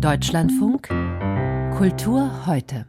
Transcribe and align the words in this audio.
Deutschlandfunk 0.00 0.86
Kultur 1.76 2.46
heute. 2.46 2.86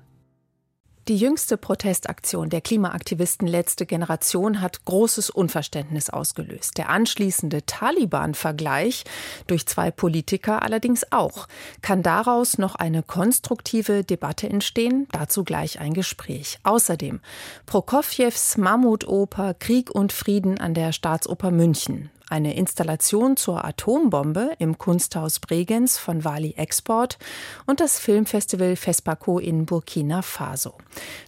Die 1.07 1.17
jüngste 1.17 1.57
Protestaktion 1.57 2.51
der 2.51 2.61
Klimaaktivisten 2.61 3.47
Letzte 3.47 3.87
Generation 3.87 4.61
hat 4.61 4.85
großes 4.85 5.31
Unverständnis 5.31 6.11
ausgelöst. 6.11 6.77
Der 6.77 6.89
anschließende 6.89 7.65
Taliban-Vergleich 7.65 9.05
durch 9.47 9.65
zwei 9.65 9.89
Politiker 9.89 10.61
allerdings 10.61 11.11
auch. 11.11 11.47
Kann 11.81 12.03
daraus 12.03 12.59
noch 12.59 12.75
eine 12.75 13.01
konstruktive 13.01 14.03
Debatte 14.03 14.47
entstehen? 14.47 15.07
Dazu 15.11 15.43
gleich 15.43 15.79
ein 15.79 15.95
Gespräch. 15.95 16.59
Außerdem 16.61 17.21
Prokofjews 17.65 18.57
Mammutoper 18.57 19.55
Krieg 19.55 19.89
und 19.89 20.13
Frieden 20.13 20.59
an 20.59 20.75
der 20.75 20.91
Staatsoper 20.91 21.49
München 21.49 22.11
eine 22.29 22.55
Installation 22.55 23.37
zur 23.37 23.65
Atombombe 23.65 24.51
im 24.59 24.77
Kunsthaus 24.77 25.39
Bregenz 25.39 25.97
von 25.97 26.23
Wali 26.23 26.53
Export 26.57 27.17
und 27.65 27.79
das 27.79 27.99
Filmfestival 27.99 28.75
FESPACO 28.75 29.39
in 29.39 29.65
Burkina 29.65 30.21
Faso. 30.21 30.75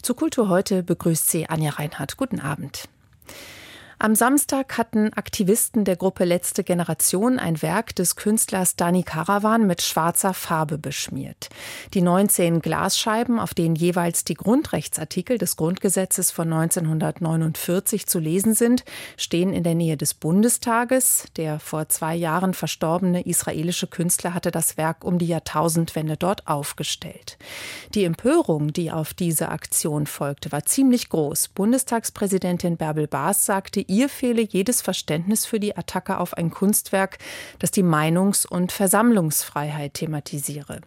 Zu 0.01 0.13
Kultur 0.13 0.49
heute 0.49 0.83
begrüßt 0.83 1.29
sie 1.29 1.49
Anja 1.49 1.71
Reinhardt. 1.71 2.17
Guten 2.17 2.39
Abend. 2.39 2.87
Am 4.03 4.15
Samstag 4.15 4.79
hatten 4.79 5.13
Aktivisten 5.13 5.85
der 5.85 5.95
Gruppe 5.95 6.25
Letzte 6.25 6.63
Generation 6.63 7.37
ein 7.37 7.61
Werk 7.61 7.95
des 7.95 8.15
Künstlers 8.15 8.75
Dani 8.75 9.03
Karawan 9.03 9.67
mit 9.67 9.83
schwarzer 9.83 10.33
Farbe 10.33 10.79
beschmiert. 10.79 11.49
Die 11.93 12.01
19 12.01 12.61
Glasscheiben, 12.61 13.39
auf 13.39 13.53
denen 13.53 13.75
jeweils 13.75 14.23
die 14.23 14.33
Grundrechtsartikel 14.33 15.37
des 15.37 15.55
Grundgesetzes 15.55 16.31
von 16.31 16.51
1949 16.51 18.07
zu 18.07 18.17
lesen 18.17 18.55
sind, 18.55 18.85
stehen 19.17 19.53
in 19.53 19.61
der 19.61 19.75
Nähe 19.75 19.97
des 19.97 20.15
Bundestages. 20.15 21.25
Der 21.35 21.59
vor 21.59 21.87
zwei 21.87 22.15
Jahren 22.15 22.55
verstorbene 22.55 23.27
israelische 23.27 23.85
Künstler 23.85 24.33
hatte 24.33 24.49
das 24.49 24.77
Werk 24.77 25.03
um 25.03 25.19
die 25.19 25.27
Jahrtausendwende 25.27 26.17
dort 26.17 26.47
aufgestellt. 26.47 27.37
Die 27.93 28.05
Empörung, 28.05 28.73
die 28.73 28.89
auf 28.91 29.13
diese 29.13 29.49
Aktion 29.49 30.07
folgte, 30.07 30.51
war 30.51 30.65
ziemlich 30.65 31.09
groß. 31.09 31.49
Bundestagspräsidentin 31.49 32.77
Bärbel 32.77 33.05
Baas 33.05 33.45
sagte, 33.45 33.90
ihr 33.91 34.09
fehle 34.09 34.41
jedes 34.41 34.81
Verständnis 34.81 35.45
für 35.45 35.59
die 35.59 35.77
Attacke 35.77 36.17
auf 36.17 36.33
ein 36.35 36.49
Kunstwerk, 36.49 37.17
das 37.59 37.71
die 37.71 37.83
Meinungs- 37.83 38.47
und 38.47 38.71
Versammlungsfreiheit 38.71 39.95
thematisiere. 39.95 40.79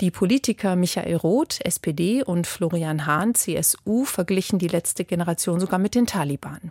Die 0.00 0.10
Politiker 0.10 0.76
Michael 0.76 1.16
Roth, 1.16 1.60
SPD 1.64 2.22
und 2.22 2.46
Florian 2.46 3.06
Hahn, 3.06 3.34
CSU, 3.34 4.04
verglichen 4.04 4.58
die 4.58 4.68
letzte 4.68 5.04
Generation 5.04 5.58
sogar 5.58 5.78
mit 5.78 5.94
den 5.94 6.06
Taliban. 6.06 6.70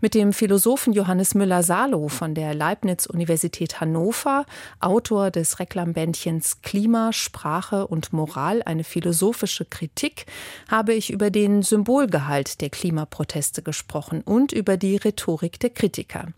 Mit 0.00 0.14
dem 0.14 0.32
Philosophen 0.32 0.92
Johannes 0.92 1.34
Müller-Salow 1.34 2.08
von 2.08 2.34
der 2.34 2.54
Leibniz-Universität 2.54 3.80
Hannover, 3.80 4.44
Autor 4.80 5.30
des 5.30 5.58
Reklambändchens 5.58 6.62
Klima, 6.62 7.12
Sprache 7.12 7.86
und 7.86 8.12
Moral, 8.12 8.62
eine 8.64 8.84
philosophische 8.84 9.64
Kritik, 9.64 10.26
habe 10.70 10.94
ich 10.94 11.10
über 11.10 11.30
den 11.30 11.62
Symbolgehalt 11.62 12.60
der 12.60 12.70
Klimaproteste 12.70 13.62
gesprochen 13.62 14.22
und 14.22 14.52
über 14.52 14.76
die 14.76 14.96
Rhetorik 14.96 15.58
der 15.60 15.70
Kritiker. 15.70 16.28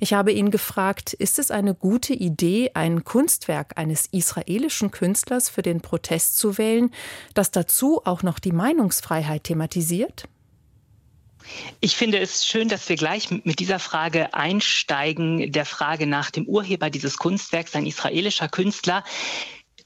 Ich 0.00 0.12
habe 0.12 0.32
ihn 0.32 0.50
gefragt, 0.50 1.12
ist 1.12 1.38
es 1.38 1.50
eine 1.50 1.74
gute 1.74 2.14
Idee, 2.14 2.70
ein 2.74 3.04
Kunstwerk 3.04 3.76
eines 3.76 4.06
israelischen 4.06 4.90
Künstlers 4.90 5.48
für 5.48 5.62
den 5.62 5.80
Protest 5.80 6.38
zu 6.38 6.58
wählen, 6.58 6.90
das 7.34 7.50
dazu 7.50 8.00
auch 8.04 8.22
noch 8.22 8.38
die 8.38 8.52
Meinungsfreiheit 8.52 9.44
thematisiert? 9.44 10.28
Ich 11.80 11.96
finde 11.96 12.18
es 12.18 12.46
schön, 12.46 12.68
dass 12.68 12.88
wir 12.88 12.96
gleich 12.96 13.30
mit 13.30 13.58
dieser 13.58 13.78
Frage 13.78 14.34
einsteigen, 14.34 15.52
der 15.52 15.64
Frage 15.64 16.06
nach 16.06 16.30
dem 16.30 16.46
Urheber 16.46 16.90
dieses 16.90 17.16
Kunstwerks, 17.16 17.74
ein 17.74 17.86
israelischer 17.86 18.48
Künstler. 18.48 19.04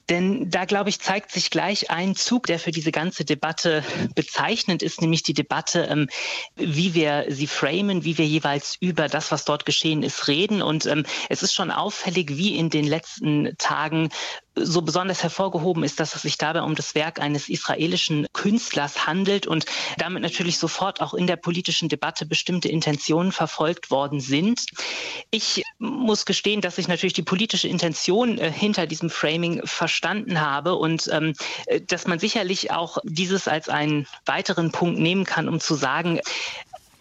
Denn 0.09 0.49
da, 0.49 0.65
glaube 0.65 0.89
ich, 0.89 0.99
zeigt 0.99 1.31
sich 1.31 1.49
gleich 1.49 1.89
ein 1.89 2.15
Zug, 2.15 2.47
der 2.47 2.59
für 2.59 2.71
diese 2.71 2.91
ganze 2.91 3.23
Debatte 3.23 3.85
bezeichnend 4.15 4.83
ist, 4.83 5.01
nämlich 5.01 5.23
die 5.23 5.33
Debatte, 5.33 5.87
ähm, 5.89 6.09
wie 6.55 6.93
wir 6.93 7.25
sie 7.29 7.47
framen, 7.47 8.03
wie 8.03 8.17
wir 8.17 8.25
jeweils 8.25 8.75
über 8.81 9.07
das, 9.07 9.31
was 9.31 9.45
dort 9.45 9.65
geschehen 9.65 10.03
ist, 10.03 10.27
reden. 10.27 10.61
Und 10.61 10.85
ähm, 10.87 11.05
es 11.29 11.41
ist 11.41 11.53
schon 11.53 11.71
auffällig, 11.71 12.31
wie 12.37 12.57
in 12.57 12.69
den 12.69 12.85
letzten 12.85 13.55
Tagen 13.57 14.09
so 14.55 14.81
besonders 14.81 15.23
hervorgehoben 15.23 15.83
ist, 15.83 15.99
dass 15.99 16.15
es 16.15 16.21
sich 16.21 16.37
dabei 16.37 16.61
um 16.61 16.75
das 16.75 16.95
Werk 16.95 17.19
eines 17.19 17.49
israelischen 17.49 18.27
Künstlers 18.33 19.07
handelt 19.07 19.47
und 19.47 19.65
damit 19.97 20.21
natürlich 20.21 20.59
sofort 20.59 21.01
auch 21.01 21.13
in 21.13 21.27
der 21.27 21.35
politischen 21.35 21.89
Debatte 21.89 22.25
bestimmte 22.25 22.69
Intentionen 22.69 23.31
verfolgt 23.31 23.91
worden 23.91 24.19
sind. 24.19 24.65
Ich 25.31 25.63
muss 25.79 26.25
gestehen, 26.25 26.61
dass 26.61 26.77
ich 26.77 26.87
natürlich 26.87 27.13
die 27.13 27.23
politische 27.23 27.67
Intention 27.67 28.37
äh, 28.37 28.51
hinter 28.51 28.87
diesem 28.87 29.09
Framing 29.09 29.61
verstanden 29.65 30.41
habe 30.41 30.75
und 30.75 31.09
ähm, 31.11 31.33
äh, 31.65 31.81
dass 31.81 32.07
man 32.07 32.19
sicherlich 32.19 32.71
auch 32.71 32.97
dieses 33.03 33.47
als 33.47 33.69
einen 33.69 34.07
weiteren 34.25 34.71
Punkt 34.71 34.99
nehmen 34.99 35.25
kann, 35.25 35.49
um 35.49 35.59
zu 35.59 35.75
sagen, 35.75 36.19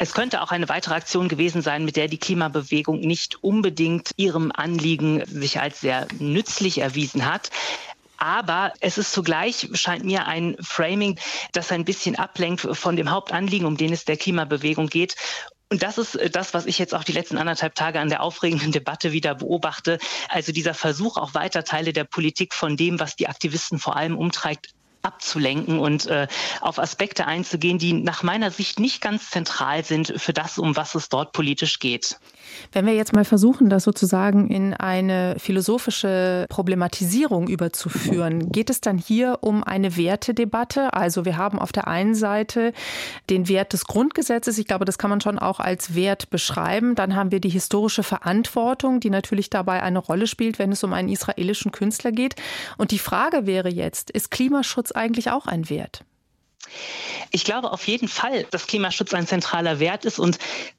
es 0.03 0.15
könnte 0.15 0.43
auch 0.43 0.51
eine 0.51 0.69
weitere 0.69 0.97
Aktion 0.97 1.29
gewesen 1.29 1.63
sein, 1.63 1.85
mit 1.85 1.95
der 1.95 2.09
die 2.09 2.19
Klimabewegung 2.19 2.99
nicht 2.99 3.45
unbedingt 3.45 4.11
ihrem 4.17 4.51
Anliegen 4.53 5.25
sich 5.27 5.61
als 5.61 5.81
sehr 5.81 6.09
nützlich 6.19 6.79
erwiesen 6.79 7.25
hat. 7.25 7.51
Aber 8.17 8.73
es 8.81 8.99
ist 8.99 9.13
zugleich, 9.13 9.69
scheint 9.75 10.05
mir, 10.05 10.27
ein 10.27 10.57
Framing, 10.61 11.21
das 11.53 11.71
ein 11.71 11.85
bisschen 11.85 12.17
ablenkt 12.17 12.67
von 12.73 12.97
dem 12.97 13.13
Hauptanliegen, 13.13 13.65
um 13.65 13.77
den 13.77 13.93
es 13.93 14.05
der 14.05 14.17
Klimabewegung 14.17 14.89
geht. 14.89 15.15
Und 15.71 15.85
das 15.85 15.99
ist 15.99 16.19
das, 16.33 16.53
was 16.53 16.67
ich 16.67 16.81
jetzt 16.81 16.97
auch 16.97 17.05
die 17.05 17.13
letzten 17.13 17.39
anderthalb 17.39 17.77
Tage 17.77 18.01
an 18.01 18.09
der 18.09 18.25
aufregenden 18.25 18.73
Debatte 18.73 19.13
wieder 19.13 19.37
beobachte. 19.37 20.01
Also 20.29 20.51
dieser 20.51 20.75
Versuch, 20.75 21.17
auch 21.17 21.35
weiter 21.35 21.63
Teile 21.63 21.93
der 21.93 22.05
Politik 22.05 22.55
von 22.55 22.77
dem, 22.77 22.99
was 22.99 23.15
die 23.15 23.29
Aktivisten 23.29 23.79
vor 23.79 23.95
allem 23.95 24.19
umtreibt, 24.19 24.75
abzulenken 25.03 25.79
und 25.79 26.07
äh, 26.07 26.29
auf 26.61 26.79
Aspekte 26.79 27.27
einzugehen, 27.27 27.79
die 27.79 27.93
nach 27.93 28.23
meiner 28.23 28.51
Sicht 28.51 28.79
nicht 28.79 29.01
ganz 29.01 29.31
zentral 29.31 29.85
sind 29.85 30.15
für 30.17 30.33
das, 30.33 30.59
um 30.59 30.77
was 30.77 30.95
es 30.95 31.09
dort 31.09 31.33
politisch 31.33 31.79
geht. 31.79 32.19
Wenn 32.73 32.87
wir 32.87 32.95
jetzt 32.95 33.13
mal 33.13 33.25
versuchen, 33.25 33.69
das 33.71 33.85
sozusagen 33.85 34.49
in 34.49 34.75
eine 34.75 35.37
philosophische 35.39 36.47
Problematisierung 36.49 37.49
überzuführen, 37.49 38.51
geht 38.53 38.71
es 38.71 38.81
dann 38.81 38.99
hier 38.99 39.39
um 39.41 39.65
eine 39.65 39.97
Wertedebatte? 39.97 40.93
Also 40.93 41.25
wir 41.25 41.37
haben 41.37 41.59
auf 41.59 41.73
der 41.73 41.89
einen 41.89 42.15
Seite 42.15 42.73
den 43.31 43.49
Wert 43.49 43.73
des 43.73 43.87
Grundgesetzes, 43.87 44.59
ich 44.59 44.67
glaube, 44.67 44.85
das 44.85 44.99
kann 44.99 45.11
man 45.11 45.21
schon 45.21 45.39
auch 45.39 45.61
als 45.61 45.95
Wert 45.95 46.31
beschreiben. 46.31 46.95
Dann 46.95 47.17
haben 47.17 47.31
wir 47.31 47.41
die 47.41 47.49
historische 47.49 48.03
Verantwortung, 48.03 49.01
die 49.01 49.11
natürlich 49.11 49.51
dabei 49.51 49.83
eine 49.83 49.99
Rolle 49.99 50.27
spielt, 50.27 50.59
wenn 50.59 50.73
es 50.73 50.85
um 50.85 50.93
einen 50.93 51.09
israelischen 51.09 51.73
Künstler 51.73 52.13
geht. 52.13 52.37
Und 52.77 52.91
die 52.91 52.99
Frage 52.99 53.47
wäre 53.47 53.69
jetzt, 53.69 54.11
ist 54.11 54.31
Klimaschutz 54.31 54.92
eigentlich 54.97 55.31
auch 55.31 55.47
ein 55.47 55.69
Wert? 55.69 56.05
Ich 57.31 57.45
glaube 57.45 57.73
auf 57.73 57.87
jeden 57.87 58.09
Fall, 58.09 58.45
dass 58.51 58.67
Klimaschutz 58.67 59.15
ein 59.15 59.27
zentraler 59.27 59.79
Wert 59.81 60.05
ist 60.05 60.19
und 60.19 60.39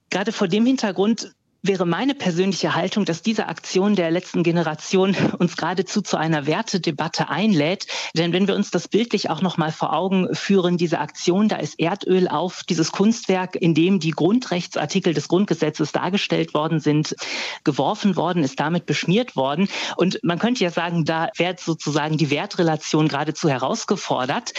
gerade 0.09 0.31
vor 0.31 0.47
dem 0.47 0.65
Hintergrund 0.65 1.33
wäre 1.63 1.85
meine 1.85 2.13
persönliche 2.13 2.75
Haltung, 2.75 3.05
dass 3.05 3.21
diese 3.21 3.47
Aktion 3.47 3.95
der 3.95 4.11
letzten 4.11 4.43
Generation 4.43 5.15
uns 5.39 5.55
geradezu 5.55 6.01
zu 6.01 6.17
einer 6.17 6.45
Wertedebatte 6.45 7.29
einlädt. 7.29 7.87
Denn 8.15 8.33
wenn 8.33 8.47
wir 8.47 8.55
uns 8.55 8.69
das 8.69 8.89
bildlich 8.89 9.29
auch 9.29 9.41
noch 9.41 9.57
mal 9.57 9.71
vor 9.71 9.93
Augen 9.93 10.35
führen, 10.35 10.77
diese 10.77 10.99
Aktion, 10.99 11.47
da 11.47 11.55
ist 11.55 11.79
Erdöl 11.79 12.27
auf 12.27 12.63
dieses 12.63 12.91
Kunstwerk, 12.91 13.55
in 13.55 13.73
dem 13.73 14.01
die 14.01 14.11
Grundrechtsartikel 14.11 15.13
des 15.13 15.29
Grundgesetzes 15.29 15.93
dargestellt 15.93 16.53
worden 16.53 16.81
sind, 16.81 17.15
geworfen 17.63 18.17
worden, 18.17 18.43
ist 18.43 18.59
damit 18.59 18.85
beschmiert 18.85 19.37
worden. 19.37 19.69
Und 19.95 20.19
man 20.21 20.39
könnte 20.39 20.65
ja 20.65 20.69
sagen, 20.69 21.05
da 21.05 21.29
wird 21.37 21.61
sozusagen 21.61 22.17
die 22.17 22.29
Wertrelation 22.29 23.07
geradezu 23.07 23.47
herausgefordert. 23.47 24.53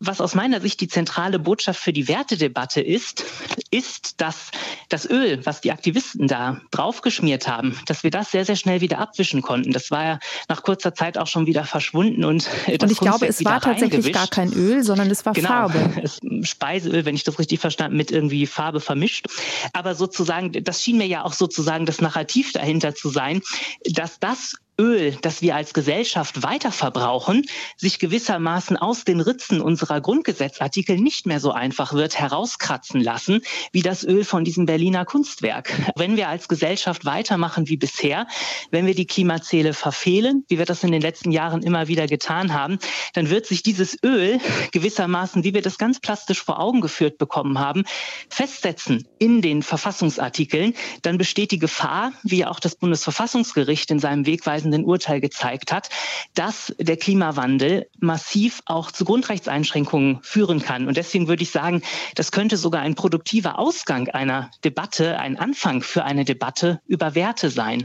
Was 0.00 0.20
aus 0.20 0.34
meiner 0.34 0.60
Sicht 0.60 0.80
die 0.80 0.88
zentrale 0.88 1.38
Botschaft 1.38 1.80
für 1.80 1.92
die 1.92 2.08
Wertedebatte 2.08 2.80
ist, 2.80 3.24
ist, 3.70 4.20
dass 4.20 4.50
das 4.88 5.08
Öl, 5.08 5.44
was 5.44 5.60
die 5.60 5.72
Aktivisten 5.72 6.28
da 6.28 6.60
draufgeschmiert 6.70 7.48
haben, 7.48 7.78
dass 7.86 8.02
wir 8.02 8.10
das 8.10 8.30
sehr, 8.30 8.44
sehr 8.44 8.56
schnell 8.56 8.80
wieder 8.80 8.98
abwischen 8.98 9.40
konnten. 9.42 9.72
Das 9.72 9.90
war 9.90 10.04
ja 10.04 10.18
nach 10.48 10.62
kurzer 10.62 10.94
Zeit 10.94 11.16
auch 11.16 11.26
schon 11.26 11.46
wieder 11.46 11.64
verschwunden 11.64 12.24
und 12.24 12.48
das 12.66 12.82
Und 12.82 12.92
ich 12.92 12.98
glaube, 12.98 13.26
es 13.26 13.44
war 13.44 13.60
tatsächlich 13.60 14.12
gar 14.12 14.28
kein 14.28 14.52
Öl, 14.52 14.82
sondern 14.82 15.10
es 15.10 15.24
war 15.24 15.32
genau, 15.32 15.48
Farbe. 15.48 15.92
Es, 16.04 16.20
Speiseöl, 16.42 17.04
wenn 17.04 17.14
ich 17.14 17.24
das 17.24 17.38
richtig 17.38 17.60
verstanden, 17.60 17.96
mit 17.96 18.10
irgendwie 18.10 18.46
Farbe 18.46 18.80
vermischt. 18.80 19.26
Aber 19.72 19.94
sozusagen, 19.94 20.52
das 20.64 20.82
schien 20.82 20.98
mir 20.98 21.06
ja 21.06 21.24
auch 21.24 21.32
sozusagen 21.32 21.86
das 21.86 22.00
Narrativ 22.00 22.52
dahinter 22.52 22.94
zu 22.94 23.08
sein, 23.08 23.42
dass 23.84 24.18
das 24.18 24.56
Öl, 24.80 25.16
das 25.22 25.40
wir 25.40 25.54
als 25.54 25.72
Gesellschaft 25.72 26.42
weiterverbrauchen, 26.42 27.46
sich 27.76 27.98
gewissermaßen 28.00 28.76
aus 28.76 29.04
den 29.04 29.20
Ritzen 29.20 29.60
unserer 29.60 30.00
Grundgesetzartikel 30.00 30.98
nicht 30.98 31.26
mehr 31.26 31.38
so 31.38 31.52
einfach 31.52 31.92
wird 31.92 32.18
herauskratzen 32.18 33.00
lassen, 33.00 33.42
wie 33.72 33.82
das 33.82 34.04
Öl 34.04 34.24
von 34.24 34.44
diesem 34.44 34.66
Berliner 34.66 35.04
Kunstwerk. 35.04 35.72
Wenn 35.96 36.16
wir 36.16 36.28
als 36.28 36.48
Gesellschaft 36.48 37.04
weitermachen 37.04 37.68
wie 37.68 37.76
bisher, 37.76 38.26
wenn 38.72 38.86
wir 38.86 38.96
die 38.96 39.06
Klimaziele 39.06 39.74
verfehlen, 39.74 40.44
wie 40.48 40.58
wir 40.58 40.66
das 40.66 40.82
in 40.82 40.90
den 40.90 41.02
letzten 41.02 41.30
Jahren 41.30 41.62
immer 41.62 41.86
wieder 41.86 42.08
getan 42.08 42.52
haben, 42.52 42.78
dann 43.12 43.30
wird 43.30 43.46
sich 43.46 43.62
dieses 43.62 43.96
Öl 44.02 44.40
gewissermaßen, 44.72 45.44
wie 45.44 45.54
wir 45.54 45.62
das 45.62 45.78
ganz 45.78 46.00
plastisch 46.00 46.42
vor 46.42 46.58
Augen 46.58 46.80
geführt 46.80 47.18
bekommen 47.18 47.60
haben, 47.60 47.84
festsetzen 48.28 49.06
in 49.18 49.40
den 49.40 49.62
Verfassungsartikeln. 49.62 50.74
Dann 51.02 51.16
besteht 51.16 51.52
die 51.52 51.58
Gefahr, 51.60 52.12
wie 52.24 52.44
auch 52.44 52.58
das 52.58 52.74
Bundesverfassungsgericht 52.74 53.90
in 53.92 54.00
seinem 54.00 54.26
Wegweisenden 54.26 54.63
wegweisenden 54.64 54.84
Urteil 54.84 55.20
gezeigt 55.20 55.72
hat, 55.72 55.88
dass 56.34 56.74
der 56.78 56.96
Klimawandel 56.96 57.86
massiv 58.00 58.62
auch 58.66 58.90
zu 58.90 59.04
Grundrechtseinschränkungen 59.04 60.18
führen 60.22 60.60
kann. 60.60 60.88
Und 60.88 60.96
deswegen 60.96 61.28
würde 61.28 61.42
ich 61.42 61.50
sagen, 61.50 61.82
das 62.14 62.32
könnte 62.32 62.56
sogar 62.56 62.82
ein 62.82 62.94
produktiver 62.94 63.58
Ausgang 63.58 64.08
einer 64.08 64.50
Debatte, 64.64 65.18
ein 65.18 65.38
Anfang 65.38 65.82
für 65.82 66.04
eine 66.04 66.24
Debatte 66.24 66.80
über 66.86 67.14
Werte 67.14 67.50
sein. 67.50 67.84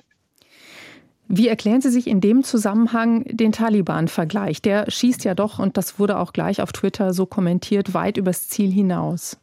Wie 1.31 1.47
erklären 1.47 1.81
Sie 1.81 1.91
sich 1.91 2.07
in 2.07 2.21
dem 2.21 2.43
Zusammenhang 2.43 3.23
den 3.25 3.51
Taliban-Vergleich? 3.51 4.63
Der 4.63 4.89
schießt 4.89 5.23
ja 5.25 5.35
doch, 5.35 5.59
und 5.59 5.77
das 5.77 5.99
wurde 5.99 6.17
auch 6.17 6.33
gleich 6.33 6.59
auf 6.61 6.71
Twitter 6.71 7.13
so 7.13 7.27
kommentiert, 7.27 7.93
weit 7.93 8.17
übers 8.17 8.47
Ziel 8.47 8.71
hinaus. 8.71 9.37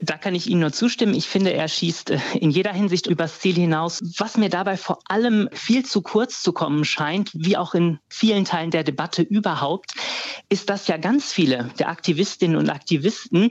Da 0.00 0.16
kann 0.16 0.34
ich 0.34 0.46
Ihnen 0.46 0.60
nur 0.60 0.72
zustimmen. 0.72 1.14
Ich 1.14 1.28
finde, 1.28 1.52
er 1.52 1.68
schießt 1.68 2.10
äh, 2.10 2.18
in 2.38 2.50
jeder 2.50 2.72
Hinsicht 2.72 3.06
übers 3.06 3.40
Ziel 3.40 3.54
hinaus. 3.54 4.00
Was 4.18 4.36
mir 4.36 4.48
dabei 4.48 4.76
vor 4.76 4.98
allem 5.06 5.48
viel 5.52 5.84
zu 5.84 6.00
kurz 6.00 6.42
zu 6.42 6.52
kommen 6.52 6.84
scheint, 6.84 7.30
wie 7.34 7.56
auch 7.56 7.74
in 7.74 7.98
vielen 8.08 8.44
Teilen 8.44 8.70
der 8.70 8.82
Debatte 8.82 9.22
überhaupt, 9.22 9.92
ist, 10.48 10.70
dass 10.70 10.86
ja 10.86 10.96
ganz 10.96 11.32
viele 11.32 11.70
der 11.78 11.88
Aktivistinnen 11.88 12.56
und 12.56 12.70
Aktivisten 12.70 13.50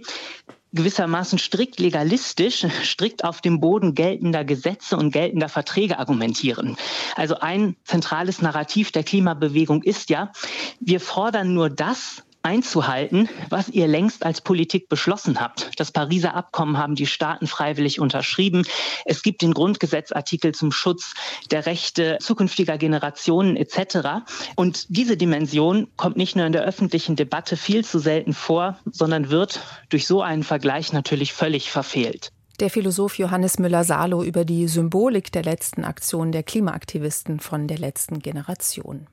gewissermaßen 0.71 1.39
strikt 1.39 1.79
legalistisch, 1.79 2.65
strikt 2.83 3.23
auf 3.23 3.41
dem 3.41 3.59
Boden 3.59 3.95
geltender 3.95 4.45
Gesetze 4.45 4.97
und 4.97 5.11
geltender 5.11 5.49
Verträge 5.49 5.97
argumentieren. 5.97 6.77
Also 7.15 7.39
ein 7.39 7.75
zentrales 7.83 8.41
Narrativ 8.41 8.91
der 8.91 9.03
Klimabewegung 9.03 9.81
ist 9.83 10.09
ja, 10.09 10.31
wir 10.79 10.99
fordern 10.99 11.53
nur 11.53 11.69
das, 11.69 12.23
einzuhalten, 12.49 13.29
was 13.49 13.69
ihr 13.69 13.87
längst 13.87 14.25
als 14.25 14.41
Politik 14.41 14.89
beschlossen 14.89 15.39
habt. 15.39 15.69
Das 15.77 15.91
Pariser 15.91 16.33
Abkommen 16.33 16.79
haben 16.79 16.95
die 16.95 17.05
Staaten 17.05 17.45
freiwillig 17.45 17.99
unterschrieben. 17.99 18.65
Es 19.05 19.21
gibt 19.21 19.43
den 19.43 19.53
Grundgesetzartikel 19.53 20.55
zum 20.55 20.71
Schutz 20.71 21.13
der 21.51 21.67
Rechte 21.67 22.17
zukünftiger 22.19 22.79
Generationen 22.79 23.55
etc. 23.55 24.25
Und 24.55 24.87
diese 24.89 25.15
Dimension 25.15 25.89
kommt 25.95 26.17
nicht 26.17 26.35
nur 26.35 26.47
in 26.47 26.51
der 26.51 26.63
öffentlichen 26.63 27.15
Debatte 27.15 27.55
viel 27.55 27.85
zu 27.85 27.99
selten 27.99 28.33
vor, 28.33 28.79
sondern 28.91 29.29
wird 29.29 29.59
durch 29.89 30.07
so 30.07 30.23
einen 30.23 30.41
Vergleich 30.41 30.91
natürlich 30.91 31.33
völlig 31.33 31.69
verfehlt. 31.69 32.31
Der 32.59 32.71
Philosoph 32.71 33.19
Johannes 33.19 33.59
Müller-Salo 33.59 34.23
über 34.23 34.43
die 34.43 34.67
Symbolik 34.67 35.31
der 35.31 35.43
letzten 35.43 35.85
Aktion 35.85 36.31
der 36.31 36.41
Klimaaktivisten 36.41 37.39
von 37.39 37.67
der 37.67 37.77
letzten 37.77 38.19
Generation. 38.19 39.05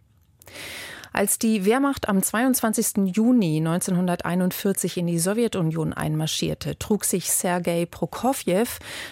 Als 1.17 1.39
die 1.39 1.65
Wehrmacht 1.65 2.11
am 2.11 2.23
22. 2.23 3.17
Juni 3.17 3.57
1941 3.57 4.99
in 4.99 5.07
die 5.07 5.19
Sowjetunion 5.19 5.95
einmarschierte, 5.95 6.79
trug 6.79 7.07
sich 7.07 7.33
Sergei 7.33 7.87
Prokofjew 7.87 8.67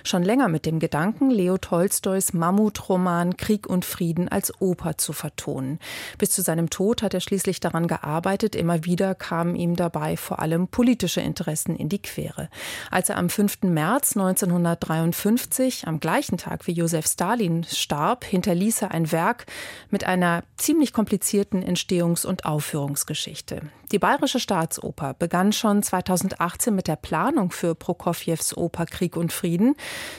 schon 0.04 0.22
länger 0.22 0.48
mit 0.48 0.66
dem 0.66 0.80
Gedanken, 0.80 1.30
Leo 1.30 1.56
Tolstois 1.56 2.34
Mammutroman 2.34 3.38
Krieg 3.38 3.66
und 3.66 3.86
Frieden 3.86 4.28
als 4.28 4.52
Oper 4.60 4.98
zu 4.98 5.14
vertonen. 5.14 5.78
Bis 6.18 6.28
zu 6.32 6.42
seinem 6.42 6.68
Tod 6.68 7.00
hat 7.00 7.14
er 7.14 7.20
schließlich 7.20 7.60
daran 7.60 7.88
gearbeitet. 7.88 8.54
Immer 8.54 8.84
wieder 8.84 9.14
kamen 9.14 9.56
ihm 9.56 9.74
dabei 9.74 10.18
vor 10.18 10.40
allem 10.40 10.68
politische 10.68 11.22
Interessen 11.22 11.74
in 11.74 11.88
die 11.88 12.02
Quere. 12.02 12.50
Als 12.90 13.08
er 13.08 13.16
am 13.16 13.30
5. 13.30 13.62
März 13.62 14.14
1953, 14.14 15.88
am 15.88 16.00
gleichen 16.00 16.36
Tag 16.36 16.66
wie 16.66 16.72
Josef 16.72 17.06
Stalin 17.06 17.64
starb, 17.64 18.26
hinterließ 18.26 18.82
er 18.82 18.90
ein 18.90 19.10
Werk 19.10 19.46
mit 19.88 20.04
einer 20.04 20.42
ziemlich 20.58 20.92
komplizierten 20.92 21.62
Entstehung 21.62 21.94
Entstehungs- 21.94 22.26
und 22.26 22.44
Aufführungsgeschichte. 22.44 23.62
Die 23.93 23.99
Bayerische 23.99 24.41
Staatsoper 24.41 25.14
begann 25.14 25.52
schon 25.52 25.82
2018 25.82 26.75
mit 26.75 26.88
der 26.88 26.96
Planung 26.96 27.50
für 27.50 27.75
Prokofjews 27.75 28.56
Oper 28.56 28.87
Krieg 28.87 29.17
und 29.17 29.32
Frieden. 29.32 29.75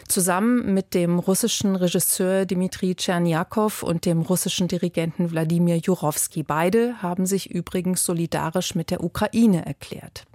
Zusammen 0.08 0.74
mit 0.74 0.94
dem 0.94 1.20
russischen 1.20 1.76
Regisseur 1.76 2.46
Dmitri 2.46 2.96
Tscherniakow 2.96 3.84
und 3.84 4.06
dem 4.06 4.22
russischen 4.22 4.68
Dirigenten 4.68 5.32
Wladimir 5.32 5.78
Jurowski. 5.78 6.44
Beide 6.44 7.02
haben 7.02 7.26
sich 7.26 7.50
übrigens 7.50 8.06
solidarisch 8.06 8.76
mit 8.76 8.92
der 8.92 9.04
Ukraine 9.04 9.66
erklärt. 9.66 10.26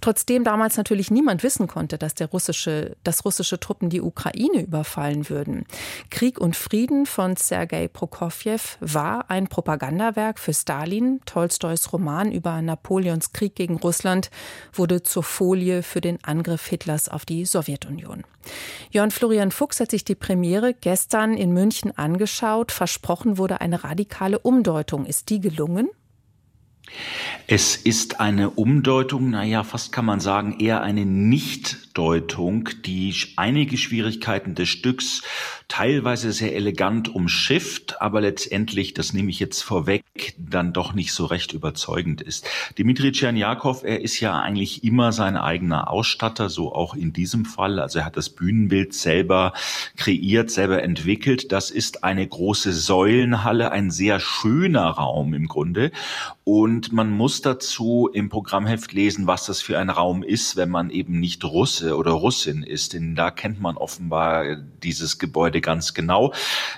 Trotzdem 0.00 0.44
damals 0.44 0.76
natürlich 0.76 1.10
niemand 1.10 1.42
wissen 1.42 1.66
konnte, 1.66 1.98
dass 1.98 2.14
der 2.14 2.28
russische, 2.28 2.96
dass 3.04 3.24
russische 3.24 3.60
Truppen 3.60 3.90
die 3.90 4.00
Ukraine 4.00 4.62
überfallen 4.62 5.28
würden. 5.28 5.66
Krieg 6.10 6.40
und 6.40 6.56
Frieden 6.56 7.06
von 7.06 7.36
Sergei 7.36 7.88
Prokofjew 7.88 8.60
war 8.80 9.30
ein 9.30 9.48
Propagandawerk 9.48 10.38
für 10.38 10.54
Stalin. 10.54 11.20
Tolstois 11.26 11.92
Roman 11.92 12.32
über 12.32 12.60
Napoleons 12.62 13.32
Krieg 13.32 13.54
gegen 13.54 13.76
Russland 13.76 14.30
wurde 14.72 15.02
zur 15.02 15.22
Folie 15.22 15.82
für 15.82 16.00
den 16.00 16.22
Angriff 16.24 16.66
Hitlers 16.66 17.08
auf 17.08 17.24
die 17.24 17.44
Sowjetunion. 17.44 18.24
Jörn 18.90 19.10
Florian 19.10 19.50
Fuchs 19.50 19.80
hat 19.80 19.90
sich 19.90 20.04
die 20.04 20.14
Premiere 20.14 20.74
gestern 20.74 21.34
in 21.34 21.52
München 21.52 21.96
angeschaut. 21.96 22.72
Versprochen 22.72 23.38
wurde 23.38 23.60
eine 23.60 23.84
radikale 23.84 24.38
Umdeutung. 24.38 25.04
Ist 25.04 25.28
die 25.28 25.40
gelungen? 25.40 25.88
Es 27.46 27.76
ist 27.76 28.20
eine 28.20 28.50
Umdeutung, 28.50 29.30
naja, 29.30 29.64
fast 29.64 29.92
kann 29.92 30.04
man 30.04 30.20
sagen, 30.20 30.60
eher 30.60 30.82
eine 30.82 31.04
Nichtdeutung, 31.90 32.68
die 32.84 33.14
einige 33.36 33.76
Schwierigkeiten 33.76 34.54
des 34.54 34.68
Stücks 34.68 35.22
teilweise 35.68 36.32
sehr 36.32 36.54
elegant 36.54 37.08
umschifft, 37.14 38.00
aber 38.00 38.20
letztendlich, 38.20 38.92
das 38.92 39.12
nehme 39.12 39.30
ich 39.30 39.38
jetzt 39.38 39.62
vorweg, 39.62 40.02
dann 40.36 40.72
doch 40.72 40.94
nicht 40.94 41.12
so 41.12 41.26
recht 41.26 41.52
überzeugend 41.52 42.20
ist. 42.20 42.48
Dimitri 42.76 43.12
Tscherniakow, 43.12 43.82
er 43.84 44.00
ist 44.00 44.18
ja 44.20 44.38
eigentlich 44.38 44.82
immer 44.82 45.12
sein 45.12 45.36
eigener 45.36 45.90
Ausstatter, 45.90 46.48
so 46.48 46.74
auch 46.74 46.94
in 46.94 47.12
diesem 47.12 47.44
Fall. 47.44 47.78
Also 47.78 48.00
er 48.00 48.04
hat 48.04 48.16
das 48.16 48.30
Bühnenbild 48.30 48.94
selber 48.94 49.52
kreiert, 49.96 50.50
selber 50.50 50.82
entwickelt. 50.82 51.52
Das 51.52 51.70
ist 51.70 52.02
eine 52.02 52.26
große 52.26 52.72
Säulenhalle, 52.72 53.70
ein 53.70 53.90
sehr 53.90 54.18
schöner 54.18 54.88
Raum 54.88 55.34
im 55.34 55.46
Grunde. 55.46 55.92
Und 56.42 56.92
man 56.92 57.10
muss 57.12 57.42
dazu 57.42 58.10
im 58.12 58.28
Programmheft 58.28 58.92
lesen, 58.92 59.28
was 59.28 59.46
das 59.46 59.62
für 59.62 59.78
ein 59.78 59.88
Raum 59.88 60.24
ist, 60.24 60.56
wenn 60.56 60.68
man 60.68 60.90
eben 60.90 61.20
nicht 61.20 61.44
Russe 61.44 61.89
oder 61.96 62.12
Russin 62.12 62.62
ist. 62.62 62.92
Denn 62.92 63.14
da 63.14 63.30
kennt 63.30 63.60
man 63.60 63.76
offenbar 63.76 64.56
dieses 64.82 65.18
Gebäude 65.18 65.60
ganz 65.60 65.94
genau. 65.94 66.32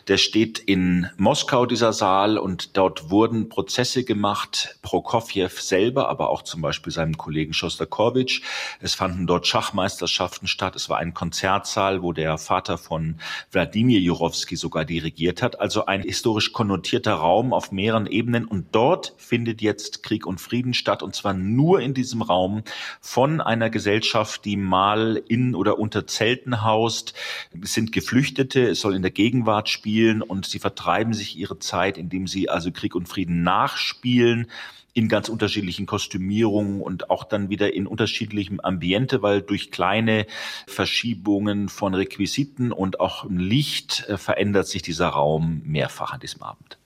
Der 0.08 0.18
steht 0.18 0.58
in 0.58 1.08
Moskau, 1.16 1.66
dieser 1.66 1.92
Saal, 1.92 2.38
und 2.38 2.76
dort 2.76 3.10
wurden 3.10 3.48
Prozesse 3.48 4.04
gemacht. 4.04 4.78
Prokofjew 4.82 5.48
selber, 5.48 6.08
aber 6.08 6.30
auch 6.30 6.42
zum 6.42 6.60
Beispiel 6.60 6.92
seinem 6.92 7.16
Kollegen 7.16 7.52
Schostakowitsch. 7.52 8.42
Es 8.80 8.94
fanden 8.94 9.26
dort 9.26 9.46
Schachmeisterschaften 9.46 10.48
statt. 10.48 10.76
Es 10.76 10.88
war 10.88 10.98
ein 10.98 11.14
Konzertsaal, 11.14 12.02
wo 12.02 12.12
der 12.12 12.38
Vater 12.38 12.78
von 12.78 13.16
Wladimir 13.50 14.00
Jurowski 14.00 14.56
sogar 14.56 14.84
dirigiert 14.84 15.42
hat. 15.42 15.60
Also 15.60 15.86
ein 15.86 16.02
historisch 16.02 16.52
konnotierter 16.52 17.14
Raum 17.14 17.52
auf 17.52 17.72
mehreren 17.72 18.06
Ebenen. 18.06 18.44
Und 18.44 18.66
dort 18.72 19.14
findet 19.16 19.62
jetzt 19.62 20.02
Krieg 20.02 20.26
und 20.26 20.40
Frieden 20.40 20.74
statt 20.74 21.02
und 21.02 21.14
zwar 21.14 21.34
nur 21.34 21.81
in 21.81 21.94
diesem 21.94 22.22
Raum 22.22 22.62
von 23.00 23.40
einer 23.40 23.70
Gesellschaft, 23.70 24.44
die 24.44 24.56
mal 24.56 24.92
in 25.17 25.55
oder 25.55 25.79
unter 25.79 26.06
Zelten 26.06 26.63
haust. 26.63 27.15
Sind 27.63 27.93
Geflüchtete, 27.93 28.69
es 28.69 28.81
soll 28.81 28.94
in 28.94 29.03
der 29.03 29.11
Gegenwart 29.11 29.69
spielen 29.69 30.22
und 30.22 30.46
sie 30.46 30.58
vertreiben 30.58 31.15
sich 31.15 31.37
ihre 31.37 31.58
Zeit, 31.58 31.99
indem 31.99 32.27
sie 32.27 32.49
also 32.49 32.70
Krieg 32.70 32.94
und 32.94 33.08
Frieden 33.08 33.43
nachspielen 33.43 34.49
in 34.94 35.08
ganz 35.08 35.29
unterschiedlichen 35.29 35.87
Kostümierungen 35.87 36.81
und 36.81 37.11
auch 37.11 37.25
dann 37.25 37.49
wieder 37.49 37.72
in 37.72 37.87
unterschiedlichem 37.87 38.61
Ambiente, 38.61 39.22
weil 39.22 39.43
durch 39.43 39.70
kleine 39.70 40.27
Verschiebungen 40.67 41.69
von 41.69 41.94
Requisiten 41.94 42.72
und 42.72 43.01
auch 43.01 43.25
Licht 43.31 44.05
äh, 44.08 44.19
verändert 44.19 44.67
sich 44.67 44.82
dieser 44.82 45.08
Raum 45.08 45.63
mehrfach 45.65 46.13
an 46.13 46.20
diesem 46.20 46.43
Abend. 46.43 46.79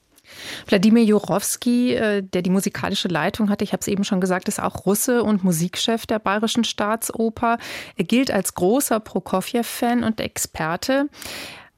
Wladimir 0.67 1.05
Jurowski, 1.05 1.95
äh, 1.95 2.23
der 2.23 2.43
die 2.43 2.51
musikalische 2.51 3.09
Leitung 3.09 3.51
hatte, 3.51 3.65
ich 3.65 3.73
habe 3.73 3.81
es 3.81 3.89
eben 3.89 4.05
schon 4.05 4.21
gesagt, 4.21 4.49
ist 4.49 4.61
auch 4.61 4.87
Russe 4.87 5.23
und 5.23 5.45
Musikchef 5.45 6.07
der 6.07 6.19
Bayerischen 6.19 6.65
Staatsoper. 6.65 7.59
Er 7.97 8.05
gilt 8.05 8.31
als 8.31 8.55
großer 8.55 9.01
Prokofjew-Fan 9.01 10.05
und 10.05 10.21
Experte. 10.21 11.09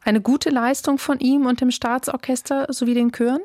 Eine 0.01 0.21
gute 0.21 0.51
Leistung 0.51 0.99
von 0.99 1.19
ihm 1.19 1.47
und 1.47 1.61
dem 1.61 1.71
Staatsorchester 1.71 2.67
sowie 2.71 2.95
den 2.95 3.13
Chören? 3.13 3.41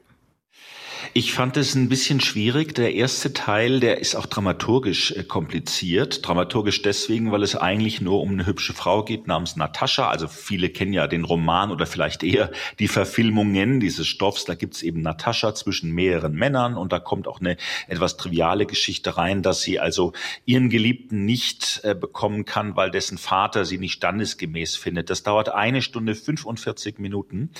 Ich 1.12 1.33
fand 1.33 1.57
es 1.57 1.75
ein 1.75 1.89
bisschen 1.89 2.22
schwierig. 2.22 2.74
Der 2.75 2.93
erste 2.95 3.33
Teil, 3.33 3.79
der 3.79 4.00
ist 4.00 4.15
auch 4.15 4.25
dramaturgisch 4.25 5.12
äh, 5.12 5.24
kompliziert. 5.24 6.25
Dramaturgisch 6.25 6.81
deswegen, 6.81 7.31
weil 7.31 7.43
es 7.43 7.55
eigentlich 7.55 8.00
nur 8.00 8.22
um 8.22 8.31
eine 8.31 8.45
hübsche 8.45 8.74
Frau 8.74 9.03
geht 9.03 9.27
namens 9.27 9.55
Natascha. 9.55 10.10
Also 10.10 10.27
viele 10.27 10.69
kennen 10.69 10.93
ja 10.93 11.07
den 11.07 11.25
Roman 11.25 11.72
oder 11.72 11.86
vielleicht 11.86 12.24
eher 12.24 12.51
die 12.79 12.88
Verfilmungen 12.88 13.79
dieses 13.79 14.07
Stoffs. 14.07 14.45
Da 14.45 14.55
gibt's 14.55 14.81
eben 14.81 15.01
Natascha 15.01 15.53
zwischen 15.53 15.91
mehreren 15.91 16.33
Männern 16.33 16.77
und 16.77 16.93
da 16.93 17.00
kommt 17.00 17.27
auch 17.27 17.41
eine 17.41 17.57
etwas 17.88 18.17
triviale 18.17 18.65
Geschichte 18.65 19.17
rein, 19.17 19.41
dass 19.41 19.62
sie 19.62 19.79
also 19.79 20.13
ihren 20.45 20.69
Geliebten 20.69 21.25
nicht 21.25 21.81
äh, 21.83 21.95
bekommen 21.95 22.45
kann, 22.45 22.75
weil 22.75 22.91
dessen 22.91 23.17
Vater 23.17 23.65
sie 23.65 23.77
nicht 23.77 23.93
standesgemäß 23.93 24.75
findet. 24.75 25.10
Das 25.10 25.24
dauert 25.24 25.50
eine 25.50 25.81
Stunde 25.81 26.15
45 26.15 27.00
Minuten 27.00 27.51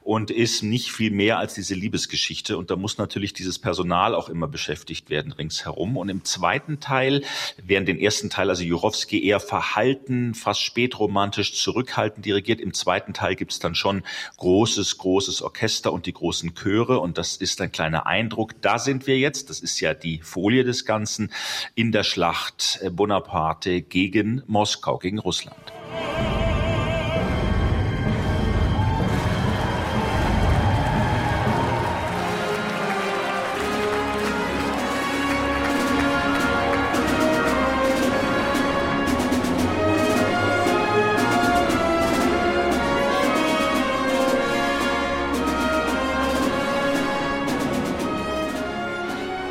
und 0.00 0.30
ist 0.30 0.62
nicht 0.62 0.92
viel 0.92 1.10
mehr 1.10 1.38
als 1.38 1.54
diese 1.54 1.74
Liebesgeschichte. 1.74 2.56
Und 2.56 2.70
da 2.70 2.76
muss 2.84 2.98
natürlich 2.98 3.32
dieses 3.32 3.58
Personal 3.58 4.14
auch 4.14 4.28
immer 4.28 4.46
beschäftigt 4.46 5.08
werden 5.08 5.32
ringsherum. 5.32 5.96
Und 5.96 6.10
im 6.10 6.22
zweiten 6.22 6.80
Teil, 6.80 7.22
während 7.56 7.88
den 7.88 7.98
ersten 7.98 8.28
Teil, 8.28 8.50
also 8.50 8.62
Jurowski 8.62 9.24
eher 9.24 9.40
verhalten, 9.40 10.34
fast 10.34 10.60
spätromantisch 10.60 11.54
zurückhaltend 11.54 12.26
dirigiert, 12.26 12.60
im 12.60 12.74
zweiten 12.74 13.14
Teil 13.14 13.36
gibt 13.36 13.52
es 13.52 13.58
dann 13.58 13.74
schon 13.74 14.02
großes, 14.36 14.98
großes 14.98 15.40
Orchester 15.40 15.94
und 15.94 16.04
die 16.04 16.12
großen 16.12 16.54
Chöre. 16.54 16.98
Und 17.00 17.16
das 17.16 17.36
ist 17.38 17.58
ein 17.62 17.72
kleiner 17.72 18.04
Eindruck. 18.04 18.60
Da 18.60 18.78
sind 18.78 19.06
wir 19.06 19.16
jetzt, 19.16 19.48
das 19.48 19.60
ist 19.60 19.80
ja 19.80 19.94
die 19.94 20.20
Folie 20.20 20.62
des 20.62 20.84
Ganzen, 20.84 21.32
in 21.74 21.90
der 21.90 22.04
Schlacht 22.04 22.80
äh, 22.82 22.90
Bonaparte 22.90 23.80
gegen 23.80 24.42
Moskau, 24.46 24.98
gegen 24.98 25.20
Russland. 25.20 25.72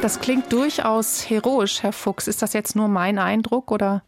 Das 0.04 0.20
klingt 0.20 0.52
durchaus 0.52 1.30
heroisch, 1.30 1.82
Herr 1.82 1.94
Fuchs. 1.94 2.28
Ist 2.28 2.42
das 2.42 2.52
jetzt 2.52 2.76
nur 2.76 2.90
mein 2.90 3.18
Eindruck 3.18 3.72
oder? 3.72 4.04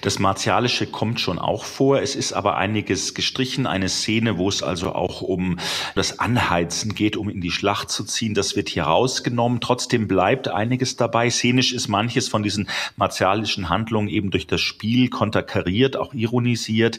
Das 0.00 0.18
Martialische 0.18 0.86
kommt 0.86 1.20
schon 1.20 1.38
auch 1.38 1.64
vor. 1.64 2.00
Es 2.00 2.14
ist 2.14 2.32
aber 2.32 2.56
einiges 2.56 3.14
gestrichen. 3.14 3.66
Eine 3.66 3.88
Szene, 3.88 4.38
wo 4.38 4.48
es 4.48 4.62
also 4.62 4.92
auch 4.92 5.20
um 5.20 5.58
das 5.94 6.18
Anheizen 6.20 6.94
geht, 6.94 7.16
um 7.16 7.28
in 7.28 7.40
die 7.40 7.50
Schlacht 7.50 7.90
zu 7.90 8.04
ziehen. 8.04 8.34
Das 8.34 8.54
wird 8.54 8.68
hier 8.68 8.84
rausgenommen. 8.84 9.60
Trotzdem 9.60 10.06
bleibt 10.06 10.48
einiges 10.48 10.96
dabei. 10.96 11.30
Szenisch 11.30 11.72
ist 11.72 11.88
manches 11.88 12.28
von 12.28 12.42
diesen 12.42 12.68
martialischen 12.96 13.68
Handlungen 13.68 14.08
eben 14.08 14.30
durch 14.30 14.46
das 14.46 14.60
Spiel 14.60 15.08
konterkariert, 15.08 15.96
auch 15.96 16.14
ironisiert. 16.14 16.98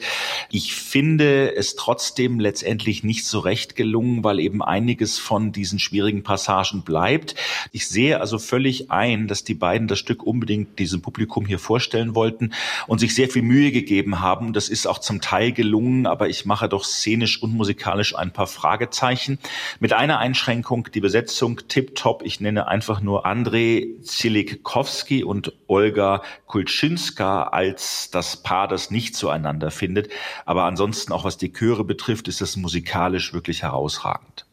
Ich 0.51 0.73
finde 0.73 1.55
es 1.55 1.75
trotzdem 1.75 2.39
letztendlich 2.39 3.03
nicht 3.03 3.25
so 3.25 3.39
recht 3.39 3.75
gelungen, 3.75 4.23
weil 4.23 4.39
eben 4.39 4.61
einiges 4.61 5.17
von 5.17 5.51
diesen 5.51 5.79
schwierigen 5.79 6.23
Passagen 6.23 6.81
bleibt. 6.81 7.35
Ich 7.71 7.87
sehe 7.87 8.19
also 8.19 8.37
völlig 8.37 8.91
ein, 8.91 9.27
dass 9.27 9.43
die 9.43 9.53
beiden 9.53 9.87
das 9.87 9.99
Stück 9.99 10.23
unbedingt 10.23 10.79
diesem 10.79 11.01
Publikum 11.01 11.45
hier 11.45 11.59
vorstellen 11.59 12.15
wollten 12.15 12.51
und 12.87 12.99
sich 12.99 13.13
sehr 13.13 13.29
viel 13.29 13.41
Mühe 13.41 13.71
gegeben 13.71 14.21
haben. 14.21 14.53
Das 14.53 14.69
ist 14.69 14.87
auch 14.87 14.99
zum 14.99 15.21
Teil 15.21 15.51
gelungen, 15.51 16.07
aber 16.07 16.29
ich 16.29 16.45
mache 16.45 16.67
doch 16.69 16.83
szenisch 16.83 17.41
und 17.41 17.53
musikalisch 17.53 18.15
ein 18.15 18.31
paar 18.31 18.47
Fragezeichen. 18.47 19.39
Mit 19.79 19.93
einer 19.93 20.19
Einschränkung, 20.19 20.89
die 20.93 21.01
Besetzung 21.01 21.61
tipptopp. 21.67 22.23
Ich 22.25 22.39
nenne 22.39 22.67
einfach 22.67 23.01
nur 23.01 23.25
Andrei 23.25 23.87
Zilikowski 24.01 25.23
und 25.23 25.53
Olga 25.67 26.23
Kulczynska 26.47 27.43
als 27.43 28.09
das 28.11 28.41
Paar, 28.41 28.67
das 28.67 28.89
nicht 28.89 29.15
zueinander 29.15 29.71
findet. 29.71 30.09
Aber 30.45 30.63
ansonsten, 30.63 31.13
auch 31.13 31.23
was 31.23 31.37
die 31.37 31.53
Chöre 31.53 31.83
betrifft, 31.83 32.27
ist 32.27 32.41
das 32.41 32.55
musikalisch 32.57 33.33
wirklich 33.33 33.63
herausragend. 33.63 34.46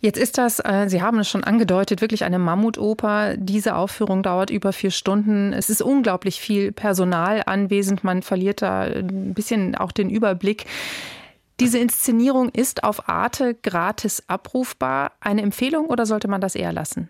Jetzt 0.00 0.18
ist 0.18 0.38
das, 0.38 0.60
äh, 0.60 0.86
Sie 0.88 1.02
haben 1.02 1.18
es 1.18 1.28
schon 1.28 1.42
angedeutet, 1.42 2.00
wirklich 2.00 2.24
eine 2.24 2.38
Mammutoper. 2.38 3.36
Diese 3.36 3.74
Aufführung 3.74 4.22
dauert 4.22 4.50
über 4.50 4.72
vier 4.72 4.92
Stunden. 4.92 5.52
Es 5.52 5.70
ist 5.70 5.82
unglaublich 5.82 6.40
viel 6.40 6.70
Personal 6.70 7.42
anwesend. 7.46 8.04
Man 8.04 8.22
verliert 8.22 8.62
da 8.62 8.82
ein 8.82 9.34
bisschen 9.34 9.74
auch 9.74 9.90
den 9.90 10.08
Überblick. 10.08 10.66
Diese 11.58 11.78
Inszenierung 11.78 12.50
ist 12.50 12.84
auf 12.84 13.08
Arte 13.08 13.54
gratis 13.54 14.22
abrufbar. 14.28 15.12
Eine 15.20 15.42
Empfehlung 15.42 15.86
oder 15.86 16.06
sollte 16.06 16.28
man 16.28 16.40
das 16.40 16.54
eher 16.54 16.72
lassen? 16.72 17.08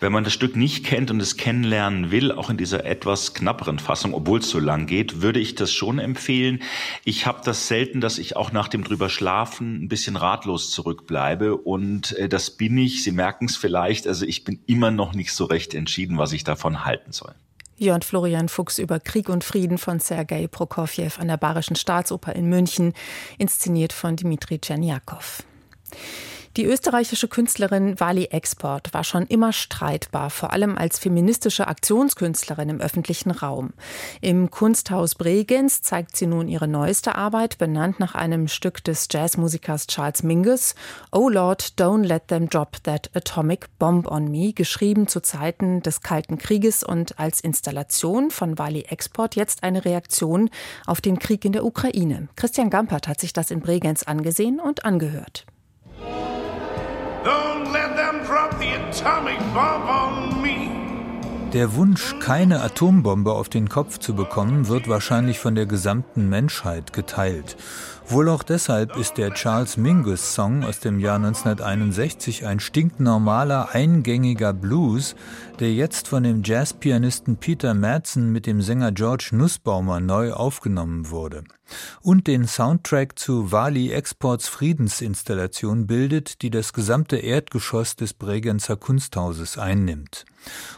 Wenn 0.00 0.12
man 0.12 0.24
das 0.24 0.32
Stück 0.32 0.56
nicht 0.56 0.84
kennt 0.84 1.10
und 1.10 1.20
es 1.20 1.36
kennenlernen 1.36 2.10
will, 2.10 2.32
auch 2.32 2.50
in 2.50 2.56
dieser 2.56 2.84
etwas 2.84 3.34
knapperen 3.34 3.78
Fassung, 3.78 4.14
obwohl 4.14 4.40
es 4.40 4.50
so 4.50 4.58
lang 4.58 4.86
geht, 4.86 5.22
würde 5.22 5.40
ich 5.40 5.54
das 5.54 5.72
schon 5.72 5.98
empfehlen. 5.98 6.62
Ich 7.04 7.26
habe 7.26 7.40
das 7.44 7.68
selten, 7.68 8.00
dass 8.00 8.18
ich 8.18 8.36
auch 8.36 8.52
nach 8.52 8.68
dem 8.68 8.84
drüber 8.84 9.08
schlafen 9.08 9.84
ein 9.84 9.88
bisschen 9.88 10.16
ratlos 10.16 10.70
zurückbleibe 10.70 11.56
und 11.56 12.12
äh, 12.12 12.28
das 12.28 12.50
bin 12.50 12.76
ich. 12.78 13.02
Sie 13.02 13.12
merken 13.12 13.46
es 13.46 13.56
vielleicht. 13.56 14.06
Also 14.06 14.26
ich 14.26 14.44
bin 14.44 14.60
immer 14.66 14.90
noch 14.90 15.14
nicht 15.14 15.32
so 15.32 15.44
recht 15.44 15.74
entschieden, 15.74 16.18
was 16.18 16.32
ich 16.32 16.44
davon 16.44 16.84
halten 16.84 17.12
soll. 17.12 17.34
Jörn 17.76 18.02
Florian 18.02 18.48
Fuchs 18.48 18.78
über 18.78 19.00
Krieg 19.00 19.28
und 19.28 19.42
Frieden 19.42 19.78
von 19.78 19.98
Sergei 19.98 20.46
Prokofjew 20.46 21.10
an 21.18 21.28
der 21.28 21.36
Bayerischen 21.36 21.76
Staatsoper 21.76 22.34
in 22.34 22.48
München, 22.48 22.92
inszeniert 23.36 23.92
von 23.92 24.16
Dmitri 24.16 24.60
Tscherniakow. 24.60 25.42
Die 26.56 26.66
österreichische 26.66 27.26
Künstlerin 27.26 27.98
Wally 27.98 28.26
Export 28.26 28.94
war 28.94 29.02
schon 29.02 29.26
immer 29.26 29.52
streitbar, 29.52 30.30
vor 30.30 30.52
allem 30.52 30.78
als 30.78 31.00
feministische 31.00 31.66
Aktionskünstlerin 31.66 32.68
im 32.68 32.80
öffentlichen 32.80 33.32
Raum. 33.32 33.72
Im 34.20 34.52
Kunsthaus 34.52 35.16
Bregenz 35.16 35.82
zeigt 35.82 36.16
sie 36.16 36.28
nun 36.28 36.46
ihre 36.46 36.68
neueste 36.68 37.16
Arbeit, 37.16 37.58
benannt 37.58 37.98
nach 37.98 38.14
einem 38.14 38.46
Stück 38.46 38.84
des 38.84 39.08
Jazzmusikers 39.10 39.88
Charles 39.88 40.22
Mingus, 40.22 40.76
Oh 41.10 41.28
Lord, 41.28 41.74
Don't 41.76 42.04
Let 42.04 42.28
Them 42.28 42.48
Drop 42.48 42.80
That 42.84 43.10
Atomic 43.14 43.66
Bomb 43.80 44.06
on 44.06 44.30
Me, 44.30 44.52
geschrieben 44.52 45.08
zu 45.08 45.20
Zeiten 45.20 45.82
des 45.82 46.02
Kalten 46.02 46.38
Krieges 46.38 46.84
und 46.84 47.18
als 47.18 47.40
Installation 47.40 48.30
von 48.30 48.58
Wally 48.58 48.82
Export 48.82 49.34
jetzt 49.34 49.64
eine 49.64 49.84
Reaktion 49.84 50.50
auf 50.86 51.00
den 51.00 51.18
Krieg 51.18 51.44
in 51.44 51.50
der 51.50 51.64
Ukraine. 51.64 52.28
Christian 52.36 52.70
Gampert 52.70 53.08
hat 53.08 53.18
sich 53.18 53.32
das 53.32 53.50
in 53.50 53.58
Bregenz 53.58 54.04
angesehen 54.04 54.60
und 54.60 54.84
angehört. 54.84 55.46
Der 61.54 61.74
Wunsch, 61.76 62.16
keine 62.18 62.60
Atombombe 62.62 63.32
auf 63.32 63.48
den 63.48 63.68
Kopf 63.68 63.98
zu 63.98 64.14
bekommen, 64.14 64.68
wird 64.68 64.88
wahrscheinlich 64.88 65.38
von 65.38 65.54
der 65.54 65.66
gesamten 65.66 66.28
Menschheit 66.28 66.92
geteilt. 66.92 67.56
Wohl 68.08 68.28
auch 68.28 68.42
deshalb 68.42 68.96
ist 68.96 69.16
der 69.16 69.32
Charles 69.32 69.76
Mingus 69.76 70.34
Song 70.34 70.64
aus 70.64 70.80
dem 70.80 70.98
Jahr 70.98 71.16
1961 71.16 72.44
ein 72.44 72.60
stinknormaler, 72.60 73.70
eingängiger 73.72 74.52
Blues, 74.52 75.14
der 75.60 75.72
jetzt 75.72 76.08
von 76.08 76.24
dem 76.24 76.42
Jazzpianisten 76.42 77.36
Peter 77.36 77.72
Madsen 77.72 78.32
mit 78.32 78.46
dem 78.46 78.60
Sänger 78.60 78.92
George 78.92 79.30
Nussbaumer 79.32 80.00
neu 80.00 80.32
aufgenommen 80.32 81.10
wurde. 81.10 81.44
Und 82.00 82.26
den 82.26 82.46
Soundtrack 82.46 83.18
zu 83.18 83.52
Wali 83.52 83.90
Exports 83.92 84.48
Friedensinstallation 84.48 85.86
bildet, 85.86 86.42
die 86.42 86.50
das 86.50 86.72
gesamte 86.72 87.16
Erdgeschoss 87.16 87.96
des 87.96 88.14
Bregenzer 88.14 88.76
Kunsthauses 88.76 89.58
einnimmt. 89.58 90.24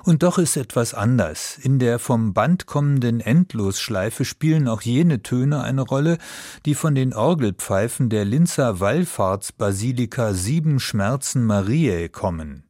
Und 0.05 0.23
doch 0.23 0.38
ist 0.38 0.57
etwas 0.57 0.95
anders. 0.95 1.59
In 1.59 1.78
der 1.78 1.99
vom 1.99 2.33
Band 2.33 2.66
kommenden 2.66 3.21
Endlosschleife 3.21 4.25
spielen 4.25 4.69
auch 4.69 4.83
jene 4.83 5.23
Töne 5.23 5.62
eine 5.62 5.83
Rolle, 5.83 6.19
die 6.64 6.75
von 6.75 6.95
den 6.95 7.12
Orgelpfeifen 7.14 8.09
der 8.09 8.25
Linzer 8.25 8.81
Wallfahrtsbasilika 8.81 10.35
Sieben 10.35 10.78
Schmerzen 10.78 11.45
Mariä 11.45 12.09
kommen. 12.09 12.65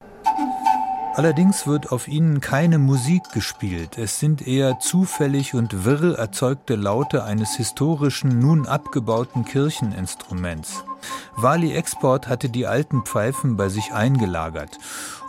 Allerdings 1.16 1.66
wird 1.66 1.92
auf 1.92 2.08
ihnen 2.08 2.42
keine 2.42 2.76
Musik 2.76 3.23
gespielt, 3.32 3.96
es 3.96 4.20
sind 4.20 4.46
eher 4.46 4.78
zufällig 4.80 5.54
und 5.54 5.87
wirr 5.87 6.18
erzeugte 6.18 6.75
Laute 6.76 7.25
eines 7.25 7.56
historischen, 7.56 8.38
nun 8.38 8.66
abgebauten 8.66 9.46
Kircheninstruments. 9.46 10.85
Wali 11.35 11.73
Export 11.73 12.28
hatte 12.28 12.50
die 12.50 12.66
alten 12.66 13.06
Pfeifen 13.06 13.56
bei 13.56 13.70
sich 13.70 13.94
eingelagert. 13.94 14.76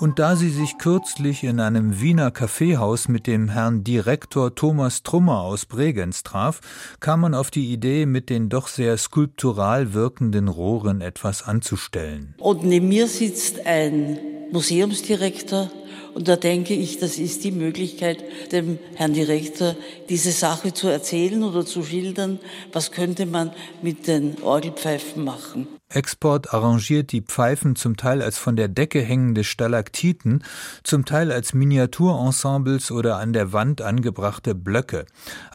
Und 0.02 0.20
da 0.20 0.36
sie 0.36 0.50
sich 0.50 0.78
kürzlich 0.78 1.46
in 1.46 1.62
einem 1.62 2.02
Wiener 2.02 2.32
Kaffeehaus 2.32 3.08
mit 3.08 3.26
dem 3.26 3.48
Herrn 3.48 3.86
Direktor 3.86 4.56
Thomas 4.56 5.04
Trummer 5.04 5.40
aus 5.40 5.66
Bregenz 5.66 6.22
traf, 6.22 6.60
kam 7.00 7.22
man 7.22 7.34
auf 7.34 7.50
die 7.50 7.72
Idee, 7.72 8.06
mit 8.06 8.30
den 8.30 8.50
doch 8.50 8.68
sehr 8.68 8.98
skulptural 8.98 9.94
wirkenden 9.94 10.50
Rohren 10.50 11.00
etwas 11.00 11.44
anzustellen. 11.44 12.36
Und 12.40 12.66
neben 12.66 12.90
mir 12.90 13.08
sitzt 13.08 13.66
ein 13.66 14.37
Museumsdirektor 14.52 15.70
und 16.18 16.28
da 16.28 16.36
denke 16.36 16.74
ich, 16.74 16.98
das 16.98 17.20
ist 17.20 17.44
die 17.44 17.52
Möglichkeit, 17.52 18.24
dem 18.52 18.80
Herrn 18.96 19.14
Direktor 19.14 19.76
diese 20.10 20.32
Sache 20.32 20.74
zu 20.74 20.88
erzählen 20.88 21.44
oder 21.44 21.64
zu 21.64 21.84
schildern. 21.84 22.40
Was 22.74 22.92
könnte 22.92 23.28
man 23.28 23.52
mit 23.84 24.08
den 24.08 24.42
Orgelpfeifen 24.42 25.24
machen? 25.24 25.68
Export 25.90 26.54
arrangiert 26.54 27.14
die 27.14 27.22
Pfeifen 27.22 27.78
zum 27.78 27.96
Teil 27.96 28.22
als 28.22 28.38
von 28.38 28.56
der 28.58 28.68
Decke 28.68 29.02
hängende 29.02 29.46
Stalaktiten, 29.46 30.44
zum 30.84 31.06
Teil 31.06 31.32
als 31.32 31.54
Miniaturensembles 31.54 32.92
oder 32.92 33.18
an 33.18 33.32
der 33.32 33.54
Wand 33.54 33.82
angebrachte 33.82 34.54
Blöcke. 34.54 35.06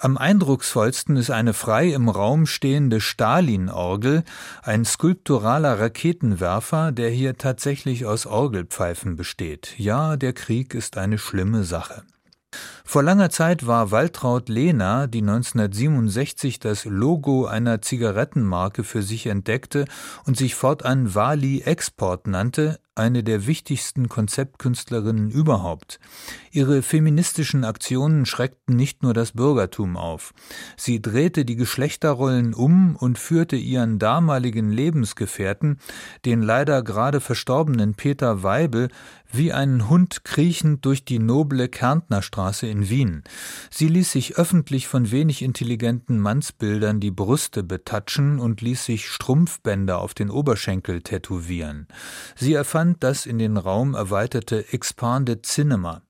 Am 0.00 0.16
eindrucksvollsten 0.16 1.16
ist 1.16 1.30
eine 1.30 1.52
frei 1.52 1.88
im 1.92 2.08
Raum 2.08 2.46
stehende 2.46 3.00
Stalin-Orgel, 3.00 4.24
ein 4.62 4.86
skulpturaler 4.86 5.78
Raketenwerfer, 5.78 6.92
der 6.92 7.10
hier 7.10 7.36
tatsächlich 7.36 8.06
aus 8.06 8.26
Orgelpfeifen 8.26 9.16
besteht. 9.16 9.74
Ja, 9.76 10.16
der 10.16 10.32
Krieg 10.32 10.74
ist 10.74 10.96
eine 10.96 11.18
schlimme 11.18 11.64
Sache. 11.64 12.04
Vor 12.92 13.02
langer 13.02 13.30
Zeit 13.30 13.66
war 13.66 13.90
Waltraud 13.90 14.50
Lehner, 14.50 15.08
die 15.08 15.22
1967 15.22 16.60
das 16.60 16.84
Logo 16.84 17.46
einer 17.46 17.80
Zigarettenmarke 17.80 18.84
für 18.84 19.00
sich 19.00 19.28
entdeckte 19.28 19.86
und 20.26 20.36
sich 20.36 20.54
fortan 20.54 21.14
Wali 21.14 21.62
Export 21.62 22.26
nannte, 22.26 22.78
eine 22.94 23.24
der 23.24 23.46
wichtigsten 23.46 24.08
Konzeptkünstlerinnen 24.08 25.30
überhaupt. 25.30 25.98
Ihre 26.50 26.82
feministischen 26.82 27.64
Aktionen 27.64 28.26
schreckten 28.26 28.76
nicht 28.76 29.02
nur 29.02 29.14
das 29.14 29.32
Bürgertum 29.32 29.96
auf. 29.96 30.34
Sie 30.76 31.00
drehte 31.00 31.46
die 31.46 31.56
Geschlechterrollen 31.56 32.52
um 32.52 32.96
und 32.96 33.18
führte 33.18 33.56
ihren 33.56 33.98
damaligen 33.98 34.70
Lebensgefährten, 34.70 35.78
den 36.26 36.42
leider 36.42 36.82
gerade 36.82 37.20
verstorbenen 37.20 37.94
Peter 37.94 38.42
Weibel, 38.42 38.88
wie 39.34 39.54
einen 39.54 39.88
Hund 39.88 40.24
kriechend 40.24 40.84
durch 40.84 41.06
die 41.06 41.18
noble 41.18 41.68
Kärntnerstraße 41.68 42.66
in 42.66 42.90
Wien. 42.90 43.22
Sie 43.70 43.88
ließ 43.88 44.12
sich 44.12 44.36
öffentlich 44.36 44.86
von 44.88 45.10
wenig 45.10 45.40
intelligenten 45.40 46.18
Mannsbildern 46.18 47.00
die 47.00 47.10
Brüste 47.10 47.62
betatschen 47.62 48.38
und 48.38 48.60
ließ 48.60 48.84
sich 48.84 49.08
Strumpfbänder 49.08 49.98
auf 49.98 50.12
den 50.12 50.28
Oberschenkel 50.28 51.00
tätowieren. 51.00 51.88
Sie 52.36 52.52
erfand 52.52 52.81
das 53.00 53.26
in 53.26 53.38
den 53.38 53.56
Raum 53.56 53.94
erweiterte 53.94 54.72
Expanded 54.72 55.46
Cinema. 55.46 56.02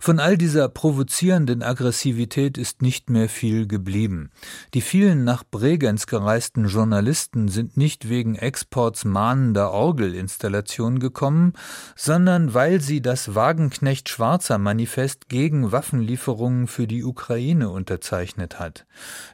Von 0.00 0.20
all 0.20 0.38
dieser 0.38 0.68
provozierenden 0.68 1.62
Aggressivität 1.62 2.58
ist 2.58 2.82
nicht 2.82 3.10
mehr 3.10 3.28
viel 3.28 3.66
geblieben. 3.66 4.30
Die 4.74 4.80
vielen 4.80 5.24
nach 5.24 5.44
Bregenz 5.48 6.06
gereisten 6.06 6.66
Journalisten 6.66 7.48
sind 7.48 7.76
nicht 7.76 8.08
wegen 8.08 8.34
Exports 8.34 9.04
mahnender 9.04 9.70
Orgelinstallation 9.72 10.98
gekommen, 10.98 11.52
sondern 11.96 12.54
weil 12.54 12.80
sie 12.80 13.00
das 13.00 13.34
Wagenknecht 13.34 14.08
Schwarzer 14.08 14.58
Manifest 14.58 15.28
gegen 15.28 15.72
Waffenlieferungen 15.72 16.66
für 16.66 16.86
die 16.86 17.04
Ukraine 17.04 17.70
unterzeichnet 17.70 18.58
hat. 18.58 18.86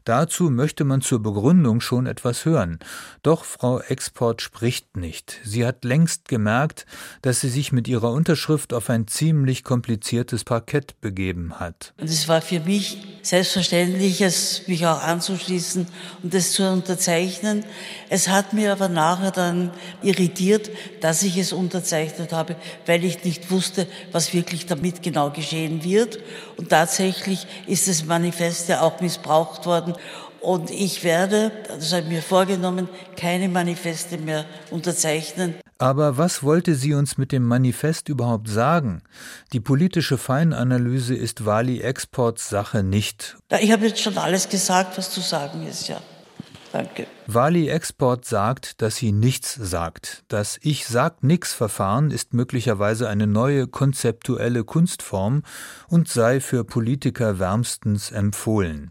Dazu 0.05 0.50
möchte 0.50 0.85
man 0.85 1.00
zur 1.00 1.23
Begründung 1.23 1.81
schon 1.81 2.07
etwas 2.07 2.45
hören. 2.45 2.79
Doch 3.23 3.45
Frau 3.45 3.81
Export 3.81 4.43
spricht 4.43 4.97
nicht. 4.97 5.41
Sie 5.45 5.67
hat 5.67 5.85
längst 5.85 6.29
gemerkt, 6.29 6.87
dass 7.23 7.41
sie 7.41 7.49
sich 7.49 7.73
mit 7.73 7.88
ihrer 7.88 8.12
Unterschrift 8.12 8.73
auf 8.73 8.91
ein 8.91 9.07
ziemlich 9.07 9.64
kompliziertes 9.64 10.24
poliertes 10.25 10.45
Parkett 10.45 11.00
begeben 11.00 11.61
hat. 11.61 11.93
Und 12.00 12.09
es 12.09 12.28
war 12.28 12.40
für 12.40 12.61
mich 12.61 12.99
selbstverständlich, 13.23 14.21
es 14.23 14.66
mich 14.66 14.87
auch 14.87 15.02
anzuschließen 15.02 15.87
und 16.23 16.35
es 16.35 16.52
zu 16.52 16.66
unterzeichnen. 16.71 17.64
Es 18.09 18.28
hat 18.28 18.52
mir 18.54 18.73
aber 18.73 18.88
nachher 18.88 19.31
dann 19.31 19.71
irritiert, 20.02 20.71
dass 21.00 21.23
ich 21.23 21.37
es 21.37 21.52
unterzeichnet 21.52 22.33
habe, 22.33 22.57
weil 22.87 23.04
ich 23.04 23.25
nicht 23.25 23.50
wusste, 23.50 23.87
was 24.12 24.33
wirklich 24.33 24.66
damit 24.66 25.02
genau 25.02 25.31
geschehen 25.31 25.85
wird. 25.85 26.19
Und 26.57 26.71
tatsächlich 26.71 27.47
ist 27.66 27.87
das 27.87 28.04
Manifest 28.04 28.69
ja 28.69 28.81
auch 28.81 29.00
missbraucht 29.00 29.66
worden. 29.66 29.95
Und 30.40 30.71
ich 30.71 31.04
werde, 31.04 31.52
das 31.69 31.93
habe 31.93 32.02
ich 32.02 32.09
mir 32.09 32.23
vorgenommen, 32.23 32.88
keine 33.16 33.49
Manifeste 33.49 34.19
mehr 34.19 34.45
unterzeichnen. 34.71 35.54
Aber 35.78 36.16
was 36.16 36.43
wollte 36.43 36.75
sie 36.75 36.95
uns 36.95 37.19
mit 37.19 37.33
dem 37.33 37.45
Manifest 37.45 38.09
überhaupt 38.09 38.49
sagen? 38.49 39.02
Die 39.52 39.61
politische 39.61 40.19
Feinanalyse 40.19 41.14
ist 41.14 41.45
Wali 41.47 41.81
Exports 41.81 42.49
Sache 42.49 42.83
nicht. 42.83 43.37
Ich 43.61 43.73
habe 43.73 43.87
jetzt 43.87 44.00
schon 44.00 44.16
alles 44.19 44.49
gesagt, 44.49 44.97
was 44.97 45.11
zu 45.11 45.21
sagen 45.21 45.66
ist, 45.66 45.88
ja. 45.88 46.00
Danke. 46.75 47.07
Wali 47.28 47.69
Export 47.69 48.25
sagt, 48.25 48.83
dass 48.83 48.97
sie 48.97 49.12
nichts 49.12 49.54
sagt. 49.54 50.25
Das 50.26 50.59
Ich 50.61 50.88
sag 50.88 51.23
nix 51.23 51.54
Verfahren 51.54 52.11
ist 52.11 52.35
möglicherweise 52.35 53.09
eine 53.09 53.28
neue 53.28 53.69
konzeptuelle 53.69 54.64
Kunstform 54.64 55.45
und 55.87 56.09
sei 56.09 56.40
für 56.40 56.64
Politiker 56.64 57.38
wärmstens 57.38 58.11
empfohlen. 58.11 58.90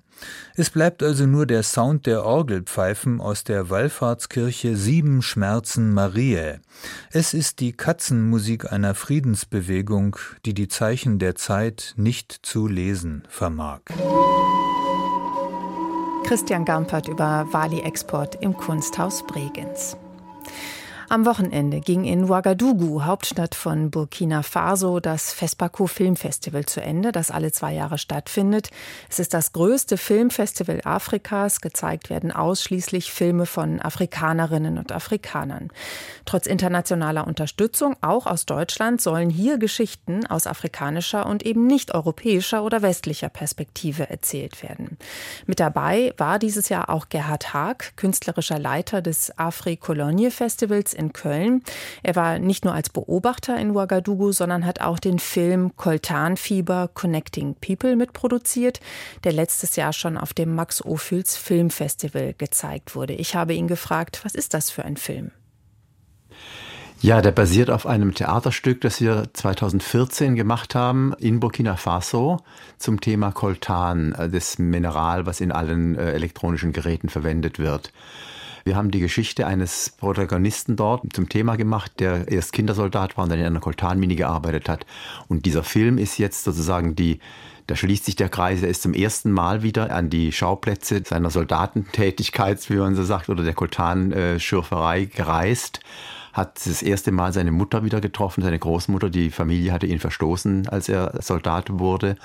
Es 0.55 0.69
bleibt 0.69 1.03
also 1.03 1.25
nur 1.25 1.45
der 1.45 1.61
Sound 1.61 2.05
der 2.05 2.23
Orgelpfeifen 2.23 3.19
aus 3.19 3.43
der 3.43 3.69
Wallfahrtskirche 3.69 4.77
Sieben 4.77 5.21
Schmerzen 5.21 5.93
Mariä. 5.93 6.61
Es 7.11 7.33
ist 7.33 7.59
die 7.59 7.73
Katzenmusik 7.73 8.71
einer 8.71 8.95
Friedensbewegung, 8.95 10.15
die 10.45 10.53
die 10.53 10.69
Zeichen 10.69 11.19
der 11.19 11.35
Zeit 11.35 11.95
nicht 11.97 12.31
zu 12.43 12.65
lesen 12.65 13.23
vermag. 13.27 13.81
Christian 16.33 16.65
Gampert 16.65 17.07
über 17.07 17.45
Wali 17.51 17.81
Export 17.81 18.41
im 18.41 18.57
Kunsthaus 18.57 19.21
Bregenz. 19.21 19.95
Am 21.13 21.27
Wochenende 21.27 21.79
ging 21.79 22.05
in 22.05 22.23
Ouagadougou, 22.23 23.03
Hauptstadt 23.05 23.53
von 23.53 23.91
Burkina 23.91 24.41
Faso, 24.41 24.99
das 24.99 25.31
FESPACO 25.31 25.85
Filmfestival 25.85 26.65
zu 26.65 26.81
Ende, 26.81 27.11
das 27.11 27.29
alle 27.29 27.51
zwei 27.51 27.71
Jahre 27.71 27.99
stattfindet. 27.99 28.71
Es 29.11 29.19
ist 29.19 29.35
das 29.35 29.53
größte 29.53 29.97
Filmfestival 29.97 30.81
Afrikas. 30.83 31.61
Gezeigt 31.61 32.09
werden 32.09 32.31
ausschließlich 32.31 33.11
Filme 33.13 33.45
von 33.45 33.79
Afrikanerinnen 33.79 34.79
und 34.79 34.91
Afrikanern. 34.91 35.69
Trotz 36.25 36.47
internationaler 36.47 37.27
Unterstützung, 37.27 37.95
auch 38.01 38.25
aus 38.25 38.47
Deutschland, 38.47 38.99
sollen 38.99 39.29
hier 39.29 39.59
Geschichten 39.59 40.25
aus 40.25 40.47
afrikanischer 40.47 41.27
und 41.27 41.45
eben 41.45 41.67
nicht 41.67 41.93
europäischer 41.93 42.63
oder 42.63 42.81
westlicher 42.81 43.29
Perspektive 43.29 44.09
erzählt 44.09 44.63
werden. 44.63 44.97
Mit 45.45 45.59
dabei 45.59 46.15
war 46.17 46.39
dieses 46.39 46.69
Jahr 46.69 46.89
auch 46.89 47.09
Gerhard 47.09 47.53
Haag, 47.53 47.95
künstlerischer 47.97 48.57
Leiter 48.57 49.03
des 49.03 49.37
Afri-Cologne 49.37 50.31
Festivals 50.31 50.95
in 51.03 51.13
Köln. 51.13 51.63
Er 52.01 52.15
war 52.15 52.39
nicht 52.39 52.65
nur 52.65 52.73
als 52.73 52.89
Beobachter 52.89 53.57
in 53.57 53.71
Ouagadougou, 53.71 54.31
sondern 54.31 54.65
hat 54.65 54.81
auch 54.81 54.99
den 54.99 55.19
Film 55.19 55.75
Koltanfieber 55.75 56.89
Connecting 56.93 57.55
People 57.55 57.95
mitproduziert, 57.95 58.79
der 59.23 59.33
letztes 59.33 59.75
Jahr 59.75 59.93
schon 59.93 60.17
auf 60.17 60.33
dem 60.33 60.55
Max 60.55 60.83
Ophüls 60.83 61.35
Filmfestival 61.35 62.33
gezeigt 62.37 62.95
wurde. 62.95 63.13
Ich 63.13 63.35
habe 63.35 63.53
ihn 63.53 63.67
gefragt, 63.67 64.21
was 64.23 64.35
ist 64.35 64.53
das 64.53 64.69
für 64.69 64.85
ein 64.85 64.97
Film? 64.97 65.31
Ja, 67.03 67.21
der 67.21 67.31
basiert 67.31 67.69
auf 67.69 67.85
einem 67.85 68.13
Theaterstück, 68.13 68.79
das 68.79 69.01
wir 69.01 69.25
2014 69.33 70.35
gemacht 70.35 70.73
haben 70.73 71.13
in 71.19 71.41
Burkina 71.41 71.75
Faso 71.75 72.39
zum 72.77 73.01
Thema 73.01 73.33
Coltan, 73.33 74.13
äh, 74.13 74.29
das 74.29 74.57
Mineral, 74.57 75.25
was 75.25 75.41
in 75.41 75.51
allen 75.51 75.97
äh, 75.97 76.13
elektronischen 76.13 76.71
Geräten 76.71 77.09
verwendet 77.09 77.59
wird. 77.59 77.91
Wir 78.65 78.75
haben 78.75 78.91
die 78.91 78.99
Geschichte 78.99 79.45
eines 79.45 79.93
Protagonisten 79.97 80.75
dort 80.75 81.01
zum 81.13 81.27
Thema 81.27 81.57
gemacht, 81.57 81.91
der 81.99 82.29
erst 82.29 82.53
Kindersoldat 82.53 83.17
war 83.17 83.25
und 83.25 83.29
dann 83.29 83.39
in 83.39 83.45
einer 83.45 83.59
Koltanmine 83.59 84.15
gearbeitet 84.15 84.69
hat. 84.69 84.85
Und 85.27 85.45
dieser 85.45 85.63
Film 85.63 85.97
ist 85.97 86.17
jetzt 86.17 86.43
sozusagen 86.43 86.95
die 86.95 87.19
da 87.67 87.75
schließt 87.75 88.05
sich 88.05 88.15
der 88.15 88.29
Kreis. 88.29 88.61
Er 88.61 88.69
ist 88.69 88.81
zum 88.81 88.93
ersten 88.93 89.31
Mal 89.31 89.63
wieder 89.63 89.93
an 89.95 90.09
die 90.09 90.31
Schauplätze 90.31 91.01
seiner 91.05 91.29
Soldatentätigkeit, 91.29 92.69
wie 92.69 92.75
man 92.75 92.95
so 92.95 93.03
sagt, 93.03 93.29
oder 93.29 93.43
der 93.43 93.53
Koltanschürferei 93.53 95.05
gereist. 95.05 95.79
Hat 96.33 96.65
das 96.65 96.81
erste 96.81 97.11
Mal 97.11 97.31
seine 97.31 97.51
Mutter 97.51 97.83
wieder 97.85 98.01
getroffen, 98.01 98.43
seine 98.43 98.59
Großmutter. 98.59 99.09
Die 99.09 99.29
Familie 99.29 99.71
hatte 99.71 99.87
ihn 99.87 99.99
verstoßen, 99.99 100.67
als 100.67 100.89
er 100.89 101.21
Soldat 101.21 101.79
wurde. 101.79 102.17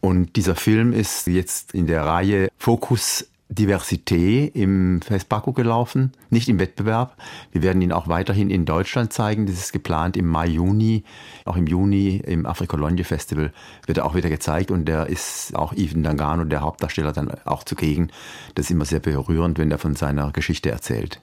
Und 0.00 0.36
dieser 0.36 0.56
Film 0.56 0.92
ist 0.92 1.26
jetzt 1.26 1.72
in 1.72 1.86
der 1.86 2.04
Reihe 2.04 2.48
Fokus 2.58 3.26
Diversité 3.54 4.50
im 4.52 5.00
FESPACO 5.02 5.52
gelaufen, 5.52 6.12
nicht 6.30 6.48
im 6.48 6.58
Wettbewerb. 6.58 7.16
Wir 7.52 7.62
werden 7.62 7.82
ihn 7.82 7.92
auch 7.92 8.08
weiterhin 8.08 8.50
in 8.50 8.64
Deutschland 8.64 9.12
zeigen. 9.12 9.46
Das 9.46 9.56
ist 9.56 9.72
geplant 9.72 10.16
im 10.16 10.26
Mai, 10.26 10.46
Juni. 10.46 11.04
Auch 11.44 11.56
im 11.56 11.66
Juni 11.66 12.22
im 12.24 12.46
Afrikologne 12.46 13.04
Festival 13.04 13.52
wird 13.86 13.98
er 13.98 14.06
auch 14.06 14.14
wieder 14.14 14.28
gezeigt 14.28 14.70
und 14.70 14.86
der 14.86 15.06
ist 15.06 15.54
auch 15.54 15.72
Yves 15.72 15.94
Dangano, 15.96 16.44
der 16.44 16.60
Hauptdarsteller, 16.60 17.12
dann 17.12 17.30
auch 17.44 17.64
zugegen. 17.64 18.10
Das 18.54 18.66
ist 18.66 18.70
immer 18.70 18.84
sehr 18.84 19.00
berührend, 19.00 19.58
wenn 19.58 19.70
er 19.70 19.78
von 19.78 19.94
seiner 19.94 20.32
Geschichte 20.32 20.70
erzählt. 20.70 21.20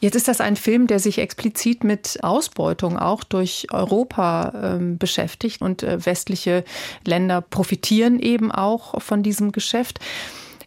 Jetzt 0.00 0.16
ist 0.16 0.28
das 0.28 0.40
ein 0.40 0.56
Film, 0.56 0.86
der 0.86 0.98
sich 0.98 1.18
explizit 1.18 1.84
mit 1.84 2.18
Ausbeutung 2.22 2.98
auch 2.98 3.22
durch 3.24 3.66
Europa 3.70 4.78
äh, 4.78 4.96
beschäftigt 4.96 5.60
und 5.60 5.82
äh, 5.82 6.04
westliche 6.04 6.64
Länder 7.04 7.40
profitieren 7.40 8.18
eben 8.18 8.50
auch 8.50 9.00
von 9.02 9.22
diesem 9.22 9.52
Geschäft. 9.52 10.00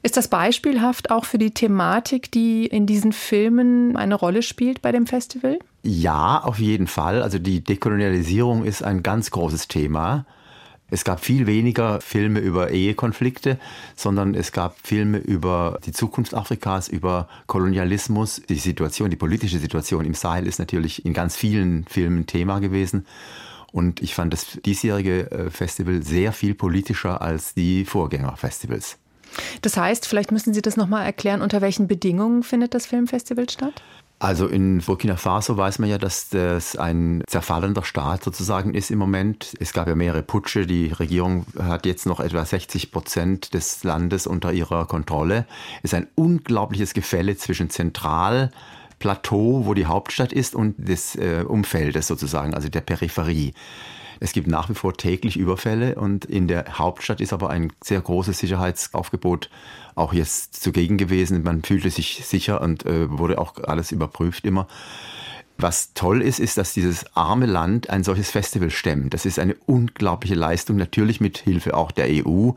Ist 0.05 0.17
das 0.17 0.27
beispielhaft 0.27 1.09
auch 1.09 1.25
für 1.25 1.39
die 1.39 1.49
Thematik, 1.49 2.29
die 2.29 2.67
in 2.67 2.85
diesen 2.85 3.11
Filmen 3.11 3.97
eine 3.97 4.13
Rolle 4.13 4.43
spielt 4.43 4.83
bei 4.83 4.91
dem 4.91 5.07
Festival? 5.07 5.57
Ja, 5.81 6.43
auf 6.43 6.59
jeden 6.59 6.85
Fall. 6.85 7.23
Also 7.23 7.39
die 7.39 7.61
Dekolonialisierung 7.61 8.65
ist 8.65 8.83
ein 8.83 9.01
ganz 9.01 9.31
großes 9.31 9.67
Thema. 9.67 10.27
Es 10.91 11.05
gab 11.05 11.25
viel 11.25 11.47
weniger 11.47 12.01
Filme 12.01 12.39
über 12.39 12.69
Ehekonflikte, 12.69 13.57
sondern 13.95 14.35
es 14.35 14.51
gab 14.51 14.77
Filme 14.85 15.17
über 15.17 15.79
die 15.87 15.91
Zukunft 15.91 16.35
Afrikas, 16.35 16.87
über 16.87 17.27
Kolonialismus. 17.47 18.43
Die 18.47 18.59
Situation, 18.59 19.09
die 19.09 19.15
politische 19.15 19.57
Situation 19.57 20.05
im 20.05 20.13
Sahel 20.13 20.45
ist 20.45 20.59
natürlich 20.59 21.03
in 21.03 21.13
ganz 21.13 21.35
vielen 21.35 21.83
Filmen 21.85 22.27
Thema 22.27 22.59
gewesen. 22.59 23.07
Und 23.71 24.03
ich 24.03 24.13
fand 24.13 24.33
das 24.33 24.59
diesjährige 24.63 25.31
äh, 25.31 25.49
Festival 25.49 26.03
sehr 26.03 26.31
viel 26.31 26.53
politischer 26.53 27.23
als 27.23 27.55
die 27.55 27.85
Vorgängerfestivals. 27.85 28.99
Das 29.61 29.77
heißt, 29.77 30.07
vielleicht 30.07 30.31
müssen 30.31 30.53
Sie 30.53 30.61
das 30.61 30.77
nochmal 30.77 31.05
erklären, 31.05 31.41
unter 31.41 31.61
welchen 31.61 31.87
Bedingungen 31.87 32.43
findet 32.43 32.73
das 32.73 32.85
Filmfestival 32.85 33.49
statt? 33.49 33.81
Also 34.17 34.47
in 34.47 34.79
Burkina 34.79 35.17
Faso 35.17 35.57
weiß 35.57 35.79
man 35.79 35.89
ja, 35.89 35.97
dass 35.97 36.29
das 36.29 36.77
ein 36.77 37.21
zerfallender 37.27 37.83
Staat 37.83 38.23
sozusagen 38.23 38.73
ist 38.73 38.89
im 38.89 38.97
Moment. 38.97 39.53
Es 39.59 39.73
gab 39.73 39.87
ja 39.89 39.95
mehrere 39.95 40.23
Putsche. 40.23 40.65
Die 40.65 40.87
Regierung 40.87 41.45
hat 41.61 41.85
jetzt 41.85 42.05
noch 42.05 42.21
etwa 42.21 42.45
60 42.45 42.91
Prozent 42.91 43.53
des 43.53 43.83
Landes 43.83 44.25
unter 44.25 44.53
ihrer 44.53 44.85
Kontrolle. 44.87 45.45
Es 45.83 45.91
ist 45.91 45.95
ein 45.95 46.07
unglaubliches 46.15 46.93
Gefälle 46.93 47.35
zwischen 47.35 47.69
Zentralplateau, 47.69 49.65
wo 49.65 49.73
die 49.73 49.85
Hauptstadt 49.85 50.31
ist, 50.31 50.55
und 50.55 50.75
des 50.77 51.15
äh, 51.15 51.43
Umfeldes 51.45 52.07
sozusagen, 52.07 52.53
also 52.53 52.69
der 52.69 52.81
Peripherie. 52.81 53.53
Es 54.19 54.33
gibt 54.33 54.47
nach 54.47 54.69
wie 54.69 54.73
vor 54.73 54.93
täglich 54.93 55.37
Überfälle 55.37 55.95
und 55.95 56.25
in 56.25 56.47
der 56.47 56.77
Hauptstadt 56.77 57.21
ist 57.21 57.33
aber 57.33 57.49
ein 57.49 57.71
sehr 57.83 58.01
großes 58.01 58.39
Sicherheitsaufgebot 58.39 59.49
auch 59.95 60.13
jetzt 60.13 60.61
zugegen 60.61 60.97
gewesen. 60.97 61.43
Man 61.43 61.63
fühlte 61.63 61.89
sich 61.89 62.25
sicher 62.25 62.61
und 62.61 62.85
äh, 62.85 63.09
wurde 63.09 63.37
auch 63.39 63.55
alles 63.63 63.91
überprüft 63.91 64.45
immer. 64.45 64.67
Was 65.57 65.93
toll 65.93 66.21
ist, 66.21 66.39
ist, 66.39 66.57
dass 66.57 66.73
dieses 66.73 67.15
arme 67.15 67.45
Land 67.45 67.89
ein 67.89 68.03
solches 68.03 68.29
Festival 68.29 68.69
stemmt. 68.71 69.13
Das 69.13 69.25
ist 69.25 69.39
eine 69.39 69.55
unglaubliche 69.65 70.35
Leistung, 70.35 70.75
natürlich 70.75 71.21
mit 71.21 71.37
Hilfe 71.37 71.75
auch 71.75 71.91
der 71.91 72.07
EU. 72.09 72.51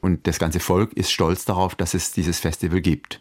Und 0.00 0.26
das 0.26 0.40
ganze 0.40 0.58
Volk 0.58 0.92
ist 0.94 1.12
stolz 1.12 1.44
darauf, 1.44 1.76
dass 1.76 1.94
es 1.94 2.10
dieses 2.10 2.40
Festival 2.40 2.80
gibt. 2.80 3.20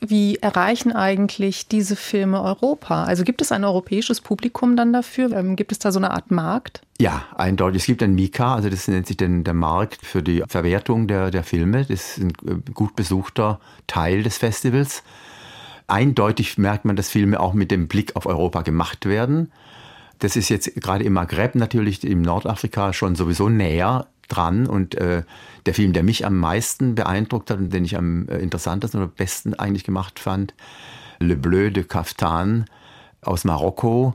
Wie 0.00 0.36
erreichen 0.36 0.92
eigentlich 0.92 1.68
diese 1.68 1.94
Filme 1.94 2.42
Europa? 2.42 3.04
Also 3.04 3.22
gibt 3.22 3.42
es 3.42 3.52
ein 3.52 3.64
europäisches 3.64 4.22
Publikum 4.22 4.74
dann 4.74 4.94
dafür? 4.94 5.30
Ähm, 5.32 5.56
gibt 5.56 5.72
es 5.72 5.78
da 5.78 5.92
so 5.92 5.98
eine 5.98 6.12
Art 6.12 6.30
Markt? 6.30 6.80
Ja, 6.98 7.24
eindeutig. 7.36 7.82
Es 7.82 7.86
gibt 7.86 8.02
ein 8.02 8.14
Mika, 8.14 8.54
also 8.54 8.70
das 8.70 8.88
nennt 8.88 9.06
sich 9.06 9.18
den, 9.18 9.44
der 9.44 9.52
Markt 9.52 10.04
für 10.04 10.22
die 10.22 10.42
Verwertung 10.48 11.06
der, 11.06 11.30
der 11.30 11.44
Filme. 11.44 11.84
Das 11.84 12.16
ist 12.16 12.18
ein 12.18 12.32
äh, 12.46 12.72
gut 12.72 12.96
besuchter 12.96 13.60
Teil 13.86 14.22
des 14.22 14.38
Festivals. 14.38 15.02
Eindeutig 15.86 16.56
merkt 16.56 16.86
man, 16.86 16.96
dass 16.96 17.10
Filme 17.10 17.38
auch 17.38 17.52
mit 17.52 17.70
dem 17.70 17.86
Blick 17.86 18.16
auf 18.16 18.24
Europa 18.24 18.62
gemacht 18.62 19.04
werden. 19.04 19.52
Das 20.18 20.36
ist 20.36 20.48
jetzt 20.48 20.74
gerade 20.76 21.04
im 21.04 21.12
Maghreb 21.12 21.56
natürlich, 21.56 22.04
im 22.04 22.22
Nordafrika 22.22 22.94
schon 22.94 23.16
sowieso 23.16 23.50
näher 23.50 24.06
dran 24.30 24.66
und 24.66 24.94
äh, 24.94 25.22
der 25.66 25.74
Film, 25.74 25.92
der 25.92 26.02
mich 26.02 26.24
am 26.24 26.36
meisten 26.36 26.94
beeindruckt 26.94 27.50
hat 27.50 27.58
und 27.58 27.72
den 27.72 27.84
ich 27.84 27.96
am 27.96 28.28
äh, 28.28 28.38
interessantesten 28.38 29.00
oder 29.00 29.10
besten 29.10 29.54
eigentlich 29.54 29.84
gemacht 29.84 30.18
fand, 30.18 30.54
Le 31.18 31.36
Bleu 31.36 31.70
de 31.70 31.84
Kaftan 31.84 32.64
aus 33.20 33.44
Marokko 33.44 34.14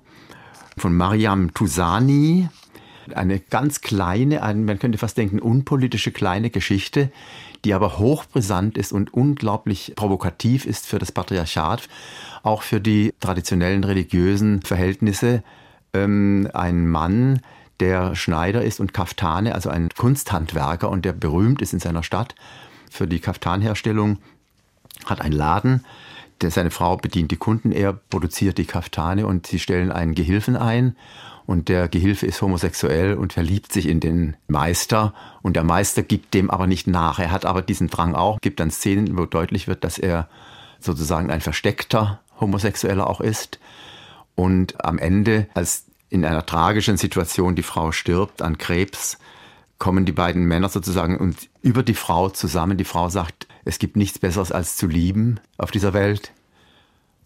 von 0.77 0.95
Mariam 0.95 1.53
Tousani. 1.53 2.49
Eine 3.13 3.39
ganz 3.39 3.81
kleine, 3.81 4.41
ein, 4.41 4.65
man 4.65 4.79
könnte 4.79 4.97
fast 4.97 5.17
denken, 5.17 5.39
unpolitische 5.39 6.11
kleine 6.11 6.49
Geschichte, 6.49 7.11
die 7.63 7.73
aber 7.73 7.99
hochbrisant 7.99 8.77
ist 8.77 8.91
und 8.91 9.13
unglaublich 9.13 9.93
provokativ 9.95 10.65
ist 10.65 10.87
für 10.87 10.97
das 10.97 11.11
Patriarchat, 11.11 11.87
auch 12.41 12.63
für 12.63 12.81
die 12.81 13.13
traditionellen 13.19 13.83
religiösen 13.83 14.63
Verhältnisse. 14.63 15.43
Ähm, 15.93 16.49
ein 16.53 16.87
Mann, 16.87 17.41
der 17.79 18.15
Schneider 18.15 18.63
ist 18.63 18.79
und 18.79 18.93
Kaftane, 18.93 19.53
also 19.53 19.69
ein 19.69 19.89
Kunsthandwerker 19.89 20.89
und 20.89 21.05
der 21.05 21.13
berühmt 21.13 21.61
ist 21.61 21.73
in 21.73 21.79
seiner 21.79 22.03
Stadt 22.03 22.35
für 22.89 23.07
die 23.07 23.19
Kaftanherstellung, 23.19 24.19
hat 25.05 25.21
einen 25.21 25.33
Laden. 25.33 25.85
Der, 26.41 26.51
seine 26.51 26.71
Frau 26.71 26.97
bedient 26.97 27.31
die 27.31 27.37
Kunden, 27.37 27.71
er 27.71 27.93
produziert 27.93 28.57
die 28.57 28.65
Kaftane 28.65 29.25
und 29.25 29.47
sie 29.47 29.59
stellen 29.59 29.91
einen 29.91 30.15
Gehilfen 30.15 30.55
ein. 30.55 30.95
Und 31.45 31.69
der 31.69 31.87
Gehilfe 31.87 32.25
ist 32.25 32.41
homosexuell 32.41 33.13
und 33.13 33.33
verliebt 33.33 33.71
sich 33.71 33.87
in 33.87 33.99
den 33.99 34.35
Meister. 34.47 35.13
Und 35.43 35.55
der 35.55 35.63
Meister 35.63 36.01
gibt 36.01 36.33
dem 36.33 36.49
aber 36.49 36.65
nicht 36.65 36.87
nach. 36.87 37.19
Er 37.19 37.31
hat 37.31 37.45
aber 37.45 37.61
diesen 37.61 37.87
Drang 37.87 38.15
auch, 38.15 38.39
gibt 38.41 38.59
dann 38.59 38.71
Szenen, 38.71 39.15
wo 39.15 39.25
deutlich 39.25 39.67
wird, 39.67 39.83
dass 39.83 39.99
er 39.99 40.27
sozusagen 40.79 41.29
ein 41.29 41.41
versteckter 41.41 42.19
Homosexueller 42.39 43.07
auch 43.07 43.21
ist. 43.21 43.59
Und 44.33 44.83
am 44.83 44.97
Ende, 44.97 45.47
als 45.53 45.85
in 46.09 46.25
einer 46.25 46.45
tragischen 46.45 46.97
Situation, 46.97 47.55
die 47.55 47.63
Frau 47.63 47.91
stirbt 47.91 48.41
an 48.41 48.57
Krebs, 48.57 49.17
kommen 49.77 50.05
die 50.05 50.11
beiden 50.11 50.45
Männer 50.45 50.69
sozusagen 50.69 51.17
und 51.17 51.49
über 51.61 51.83
die 51.83 51.95
Frau 51.95 52.29
zusammen. 52.29 52.77
Die 52.77 52.85
Frau 52.85 53.09
sagt, 53.09 53.47
es 53.65 53.79
gibt 53.79 53.97
nichts 53.97 54.19
Besseres 54.19 54.51
als 54.51 54.77
zu 54.77 54.87
lieben 54.87 55.39
auf 55.57 55.71
dieser 55.71 55.93
Welt 55.93 56.31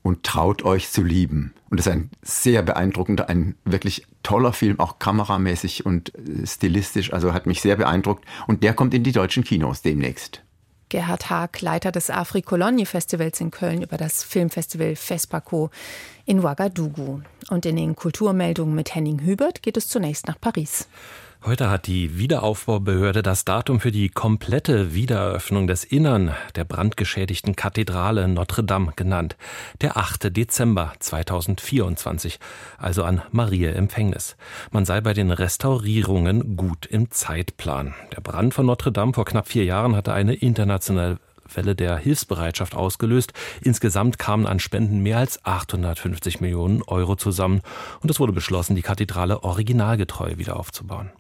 und 0.02 0.24
traut 0.24 0.64
euch 0.64 0.90
zu 0.90 1.04
lieben. 1.04 1.54
Und 1.70 1.80
das 1.80 1.88
ist 1.88 1.94
ein 1.94 2.10
sehr 2.22 2.64
beeindruckender, 2.64 3.30
ein 3.30 3.56
wirklich 3.66 4.08
toller 4.24 4.54
Film, 4.54 4.80
auch 4.80 4.98
kameramäßig 4.98 5.86
und 5.86 6.12
stilistisch, 6.46 7.14
also 7.14 7.34
hat 7.34 7.46
mich 7.46 7.62
sehr 7.62 7.76
beeindruckt. 7.76 8.26
Und 8.48 8.64
der 8.64 8.74
kommt 8.74 8.94
in 8.94 9.04
die 9.04 9.12
deutschen 9.12 9.44
Kinos 9.44 9.82
demnächst. 9.82 10.42
Gerhard 10.90 11.30
Haag, 11.30 11.62
Leiter 11.62 11.92
des 11.92 12.10
Afri-Cologne-Festivals 12.10 13.40
in 13.42 13.52
Köln, 13.52 13.82
über 13.82 13.98
das 13.98 14.24
Filmfestival 14.24 14.96
FESPACO 14.96 15.70
in 16.26 16.42
Ouagadougou. 16.42 17.22
Und 17.50 17.66
in 17.66 17.76
den 17.76 17.96
Kulturmeldungen 17.96 18.76
mit 18.76 18.94
Henning 18.96 19.26
Hubert 19.26 19.62
geht 19.62 19.78
es 19.78 19.88
zunächst 19.88 20.28
nach 20.28 20.40
Paris. 20.40 20.88
Heute 21.46 21.70
hat 21.70 21.88
die 21.88 22.20
Wiederaufbaubehörde 22.20 23.24
das 23.24 23.46
Datum 23.46 23.80
für 23.80 23.92
die 23.92 24.10
komplette 24.10 24.94
Wiedereröffnung 24.94 25.68
des 25.68 25.86
Innern 25.86 26.36
der 26.56 26.66
brandgeschädigten 26.66 27.56
Kathedrale 27.56 28.28
Notre 28.28 28.62
Dame 28.62 28.92
genannt. 28.94 29.38
Der 29.80 29.96
8. 29.96 30.36
Dezember 30.36 30.92
2024, 31.00 32.40
also 32.78 33.06
an 33.06 33.22
Marie 33.32 33.68
Empfängnis. 33.68 34.36
Man 34.72 34.84
sei 34.84 35.00
bei 35.00 35.14
den 35.14 35.32
Restaurierungen 35.32 36.58
gut 36.58 36.86
im 36.86 37.10
Zeitplan. 37.10 37.96
Der 38.14 38.20
Brand 38.22 38.54
von 38.54 38.66
Notre 38.66 38.92
Dame 38.92 39.14
vor 39.14 39.24
knapp 39.24 39.48
vier 39.48 39.64
Jahren 39.64 39.96
hatte 39.96 40.12
eine 40.12 40.36
internationale 40.36 41.20
Welle 41.56 41.74
der 41.74 41.96
Hilfsbereitschaft 41.98 42.76
ausgelöst. 42.76 43.32
Insgesamt 43.62 44.20
kamen 44.20 44.46
an 44.46 44.60
Spenden 44.60 45.00
mehr 45.00 45.20
als 45.20 45.44
850 45.46 46.42
Millionen 46.42 46.84
Euro 46.84 47.16
zusammen 47.16 47.62
und 48.02 48.12
es 48.12 48.20
wurde 48.20 48.34
beschlossen, 48.34 48.76
die 48.76 48.82
Kathedrale 48.82 49.42
originalgetreu 49.44 50.38
wieder 50.38 50.58
aufzubauen. 50.58 51.12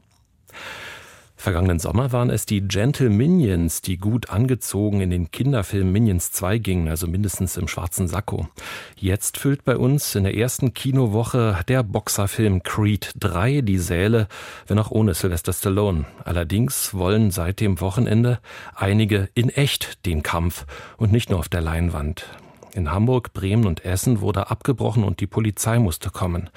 Vergangenen 1.40 1.80
Sommer 1.80 2.12
waren 2.12 2.30
es 2.30 2.46
die 2.46 2.60
Gentle 2.68 3.10
Minions, 3.10 3.82
die 3.82 3.98
gut 3.98 4.30
angezogen 4.30 5.00
in 5.00 5.10
den 5.10 5.32
Kinderfilm 5.32 5.90
Minions 5.90 6.34
2 6.34 6.58
gingen, 6.58 6.90
also 6.90 7.08
mindestens 7.08 7.56
im 7.56 7.70
schwarzen 7.70 8.10
Sakko. 8.10 8.50
Jetzt 8.98 9.38
füllt 9.38 9.64
bei 9.64 9.78
uns 9.78 10.16
in 10.16 10.26
der 10.26 10.36
ersten 10.36 10.74
Kinowoche 10.74 11.62
der 11.70 11.84
Boxerfilm 11.84 12.62
Creed 12.64 13.14
3 13.18 13.62
die 13.62 13.78
Säle, 13.78 14.28
wenn 14.68 14.80
auch 14.80 14.92
ohne 14.92 15.14
Sylvester 15.14 15.54
Stallone. 15.54 16.06
Allerdings 16.26 16.94
wollen 16.94 17.32
seit 17.32 17.62
dem 17.62 17.80
Wochenende 17.80 18.40
einige 18.76 19.30
in 19.34 19.48
echt 19.48 20.06
den 20.06 20.24
Kampf 20.24 20.66
und 20.98 21.14
nicht 21.14 21.30
nur 21.30 21.40
auf 21.40 21.48
der 21.48 21.62
Leinwand. 21.62 22.26
In 22.74 22.92
Hamburg, 22.92 23.34
Bremen 23.34 23.66
und 23.66 23.86
Essen 23.86 24.22
wurde 24.22 24.50
abgebrochen 24.50 25.04
und 25.04 25.20
die 25.20 25.28
Polizei 25.28 25.80
musste 25.80 26.10
kommen. 26.10 26.50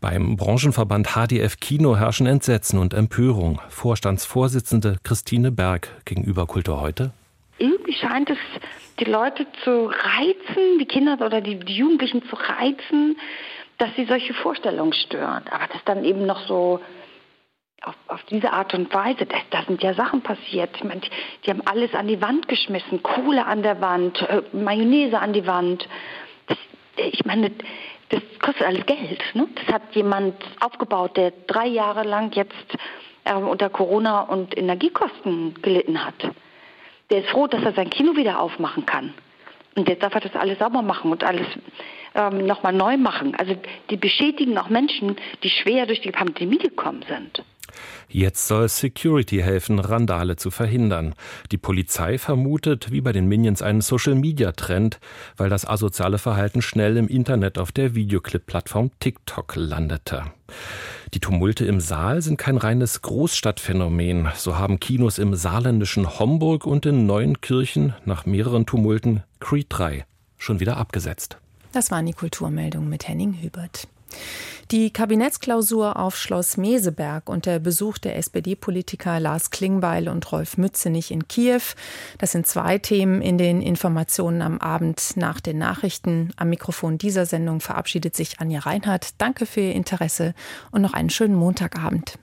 Beim 0.00 0.36
Branchenverband 0.36 1.14
HDF 1.14 1.58
Kino 1.60 1.96
herrschen 1.96 2.26
Entsetzen 2.26 2.78
und 2.78 2.94
Empörung. 2.94 3.60
Vorstandsvorsitzende 3.68 4.98
Christine 5.02 5.50
Berg 5.50 5.88
gegenüber 6.04 6.46
Kultur 6.46 6.80
heute. 6.80 7.12
Irgendwie 7.58 7.94
scheint 7.94 8.30
es 8.30 8.38
die 9.00 9.04
Leute 9.04 9.46
zu 9.62 9.86
reizen, 9.86 10.78
die 10.78 10.86
Kinder 10.86 11.18
oder 11.24 11.40
die, 11.40 11.58
Jugendlichen 11.72 12.22
zu 12.28 12.36
reizen, 12.36 13.16
dass 13.78 13.90
sie 13.96 14.04
solche 14.06 14.34
Vorstellungen 14.34 14.92
stören. 14.92 15.44
Aber 15.50 15.66
das 15.72 15.82
dann 15.84 16.04
eben 16.04 16.26
noch 16.26 16.46
so 16.46 16.80
auf, 17.84 17.94
auf 18.08 18.22
diese 18.24 18.52
Art 18.52 18.74
und 18.74 18.92
Weise, 18.92 19.26
da, 19.26 19.36
da 19.50 19.62
sind 19.62 19.82
ja 19.82 19.94
Sachen 19.94 20.22
passiert. 20.22 20.70
Ich 20.76 20.84
meine, 20.84 21.00
die, 21.00 21.10
die, 21.44 21.50
haben 21.50 21.62
alles 21.66 21.94
an 21.94 22.08
die 22.08 22.20
Wand 22.20 22.48
geschmissen, 22.48 23.02
Kohle 23.02 23.46
an 23.46 23.62
der 23.62 23.80
Wand, 23.80 24.20
äh, 24.22 24.42
Mayonnaise 24.52 25.18
an 25.18 25.32
die 25.32 25.46
Wand. 25.46 25.88
Das, 26.46 26.58
ich 26.96 27.24
meine, 27.24 27.52
das 28.08 28.22
kostet 28.40 28.66
alles 28.66 28.86
Geld. 28.86 29.22
Ne? 29.34 29.48
Das 29.54 29.74
hat 29.74 29.94
jemand 29.94 30.34
aufgebaut, 30.60 31.16
der 31.16 31.32
drei 31.46 31.66
Jahre 31.66 32.04
lang 32.04 32.32
jetzt 32.32 32.54
äh, 33.24 33.34
unter 33.34 33.68
Corona 33.70 34.22
und 34.22 34.56
Energiekosten 34.56 35.54
gelitten 35.62 36.04
hat. 36.04 36.14
Der 37.10 37.20
ist 37.20 37.30
froh, 37.30 37.46
dass 37.46 37.62
er 37.62 37.72
sein 37.72 37.90
Kino 37.90 38.16
wieder 38.16 38.40
aufmachen 38.40 38.86
kann. 38.86 39.14
Und 39.76 39.88
jetzt 39.88 40.02
darf 40.02 40.14
er 40.14 40.20
das 40.20 40.36
alles 40.36 40.58
sauber 40.58 40.82
machen 40.82 41.10
und 41.10 41.24
alles 41.24 41.46
ähm, 42.14 42.46
nochmal 42.46 42.72
neu 42.72 42.96
machen. 42.96 43.34
Also 43.34 43.56
die 43.90 43.96
beschädigen 43.96 44.56
auch 44.56 44.68
Menschen, 44.68 45.16
die 45.42 45.50
schwer 45.50 45.86
durch 45.86 46.00
die 46.00 46.12
Pandemie 46.12 46.58
gekommen 46.58 47.04
sind. 47.08 47.42
Jetzt 48.08 48.46
soll 48.46 48.68
Security 48.68 49.38
helfen, 49.38 49.78
Randale 49.78 50.36
zu 50.36 50.50
verhindern. 50.50 51.14
Die 51.50 51.58
Polizei 51.58 52.18
vermutet, 52.18 52.90
wie 52.90 53.00
bei 53.00 53.12
den 53.12 53.26
Minions, 53.26 53.62
einen 53.62 53.80
Social-Media-Trend, 53.80 55.00
weil 55.36 55.50
das 55.50 55.66
asoziale 55.66 56.18
Verhalten 56.18 56.62
schnell 56.62 56.96
im 56.96 57.08
Internet 57.08 57.58
auf 57.58 57.72
der 57.72 57.94
Videoclip-Plattform 57.94 58.90
TikTok 59.00 59.54
landete. 59.56 60.24
Die 61.12 61.20
Tumulte 61.20 61.64
im 61.64 61.80
Saal 61.80 62.22
sind 62.22 62.38
kein 62.38 62.56
reines 62.56 63.02
Großstadtphänomen. 63.02 64.28
So 64.36 64.58
haben 64.58 64.80
Kinos 64.80 65.18
im 65.18 65.34
saarländischen 65.34 66.18
Homburg 66.18 66.66
und 66.66 66.86
in 66.86 67.06
Neuenkirchen 67.06 67.94
nach 68.04 68.26
mehreren 68.26 68.66
Tumulten 68.66 69.22
Creed 69.40 69.66
3 69.68 70.04
schon 70.38 70.60
wieder 70.60 70.76
abgesetzt. 70.76 71.38
Das 71.72 71.90
waren 71.90 72.06
die 72.06 72.12
Kulturmeldungen 72.12 72.88
mit 72.88 73.08
Henning 73.08 73.36
Hubert. 73.42 73.88
Die 74.70 74.90
Kabinettsklausur 74.90 75.98
auf 75.98 76.16
Schloss 76.16 76.56
Meseberg 76.56 77.28
und 77.28 77.44
der 77.44 77.58
Besuch 77.58 77.98
der 77.98 78.16
SPD-Politiker 78.16 79.20
Lars 79.20 79.50
Klingbeil 79.50 80.08
und 80.08 80.30
Rolf 80.32 80.56
Mützenich 80.56 81.10
in 81.10 81.28
Kiew. 81.28 81.60
Das 82.18 82.32
sind 82.32 82.46
zwei 82.46 82.78
Themen 82.78 83.20
in 83.20 83.36
den 83.36 83.60
Informationen 83.60 84.40
am 84.40 84.58
Abend 84.58 85.16
nach 85.16 85.40
den 85.40 85.58
Nachrichten. 85.58 86.32
Am 86.36 86.48
Mikrofon 86.48 86.96
dieser 86.96 87.26
Sendung 87.26 87.60
verabschiedet 87.60 88.16
sich 88.16 88.40
Anja 88.40 88.60
Reinhardt. 88.60 89.10
Danke 89.18 89.44
für 89.44 89.60
Ihr 89.60 89.74
Interesse 89.74 90.34
und 90.70 90.80
noch 90.80 90.94
einen 90.94 91.10
schönen 91.10 91.34
Montagabend. 91.34 92.18